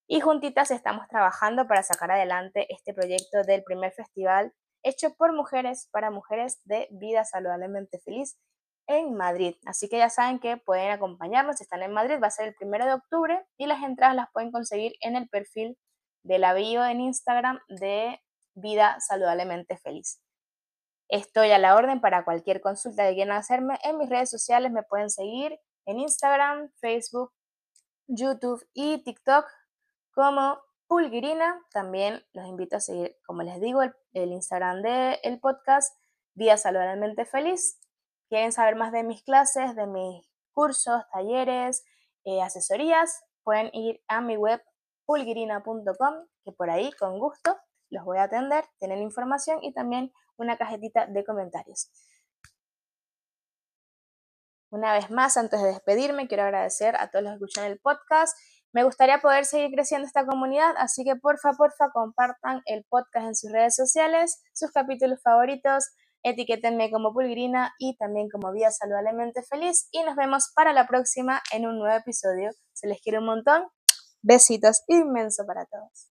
Y 0.07 0.19
juntitas 0.19 0.69
estamos 0.71 1.07
trabajando 1.07 1.67
para 1.67 1.81
sacar 1.81 2.11
adelante 2.11 2.67
este 2.69 2.93
proyecto 2.93 3.43
del 3.43 3.63
primer 3.63 3.93
festival 3.93 4.53
hecho 4.83 5.15
por 5.15 5.33
mujeres 5.33 5.87
para 5.91 6.11
mujeres 6.11 6.61
de 6.65 6.87
vida 6.91 7.23
saludablemente 7.23 7.99
feliz 7.99 8.37
en 8.87 9.15
Madrid. 9.15 9.55
Así 9.65 9.89
que 9.89 9.97
ya 9.97 10.09
saben 10.09 10.39
que 10.39 10.57
pueden 10.57 10.91
acompañarnos 10.91 11.57
si 11.57 11.63
están 11.63 11.83
en 11.83 11.93
Madrid. 11.93 12.19
Va 12.21 12.27
a 12.27 12.31
ser 12.31 12.49
el 12.49 12.55
primero 12.55 12.85
de 12.85 12.93
octubre 12.93 13.45
y 13.57 13.65
las 13.67 13.83
entradas 13.83 14.15
las 14.15 14.31
pueden 14.31 14.51
conseguir 14.51 14.93
en 15.01 15.15
el 15.15 15.27
perfil 15.29 15.77
de 16.23 16.39
la 16.39 16.53
bio 16.53 16.85
en 16.85 17.01
Instagram 17.01 17.59
de 17.67 18.19
Vida 18.55 18.97
Saludablemente 18.99 19.77
Feliz. 19.77 20.21
Estoy 21.09 21.51
a 21.51 21.59
la 21.59 21.75
orden 21.75 22.01
para 22.01 22.23
cualquier 22.23 22.61
consulta 22.61 23.07
que 23.07 23.15
quieran 23.15 23.37
hacerme. 23.37 23.77
En 23.83 23.97
mis 23.97 24.09
redes 24.09 24.29
sociales 24.29 24.71
me 24.71 24.83
pueden 24.83 25.09
seguir 25.09 25.59
en 25.85 25.99
Instagram, 25.99 26.71
Facebook, 26.79 27.31
YouTube 28.07 28.65
y 28.73 29.03
TikTok 29.03 29.45
como 30.11 30.59
Pulguirina. 30.87 31.61
También 31.71 32.23
los 32.33 32.47
invito 32.47 32.77
a 32.77 32.79
seguir, 32.79 33.15
como 33.25 33.43
les 33.43 33.59
digo, 33.59 33.81
el, 33.81 34.31
Instagram 34.31 34.81
del 34.81 35.19
el 35.23 35.39
podcast 35.39 35.95
Vida 36.35 36.57
Saludablemente 36.57 37.25
Feliz 37.25 37.79
quieren 38.33 38.51
saber 38.51 38.75
más 38.75 38.91
de 38.91 39.03
mis 39.03 39.21
clases, 39.21 39.75
de 39.75 39.85
mis 39.85 40.27
cursos, 40.53 41.03
talleres, 41.13 41.85
eh, 42.23 42.41
asesorías, 42.41 43.23
pueden 43.43 43.69
ir 43.73 44.01
a 44.07 44.21
mi 44.21 44.37
web 44.37 44.59
pulgirina.com, 45.05 46.25
que 46.43 46.51
por 46.51 46.71
ahí 46.71 46.91
con 46.93 47.19
gusto 47.19 47.55
los 47.91 48.03
voy 48.03 48.17
a 48.17 48.23
atender, 48.23 48.65
tienen 48.79 49.03
información 49.03 49.59
y 49.61 49.71
también 49.71 50.11
una 50.35 50.57
cajetita 50.57 51.05
de 51.05 51.23
comentarios. 51.23 51.91
Una 54.71 54.93
vez 54.93 55.11
más, 55.11 55.37
antes 55.37 55.61
de 55.61 55.67
despedirme, 55.67 56.27
quiero 56.27 56.41
agradecer 56.41 56.95
a 56.95 57.11
todos 57.11 57.23
los 57.23 57.33
que 57.33 57.35
escuchan 57.35 57.65
el 57.65 57.77
podcast. 57.77 58.35
Me 58.71 58.83
gustaría 58.83 59.19
poder 59.19 59.45
seguir 59.45 59.69
creciendo 59.69 60.07
esta 60.07 60.25
comunidad, 60.25 60.73
así 60.79 61.03
que 61.03 61.15
porfa, 61.17 61.51
porfa, 61.51 61.91
compartan 61.91 62.63
el 62.65 62.83
podcast 62.85 63.27
en 63.27 63.35
sus 63.35 63.51
redes 63.51 63.75
sociales, 63.75 64.41
sus 64.53 64.71
capítulos 64.71 65.21
favoritos, 65.21 65.93
etiquétenme 66.23 66.89
como 66.91 67.13
Pulgrina 67.13 67.73
y 67.77 67.95
también 67.97 68.29
como 68.29 68.51
Vida 68.51 68.71
Saludablemente 68.71 69.43
Feliz 69.43 69.87
y 69.91 70.03
nos 70.03 70.15
vemos 70.15 70.51
para 70.55 70.73
la 70.73 70.87
próxima 70.87 71.41
en 71.51 71.67
un 71.67 71.79
nuevo 71.79 71.95
episodio. 71.95 72.49
Se 72.73 72.87
les 72.87 73.01
quiere 73.01 73.19
un 73.19 73.25
montón. 73.25 73.63
Besitos 74.21 74.83
inmenso 74.87 75.45
para 75.45 75.65
todos. 75.65 76.12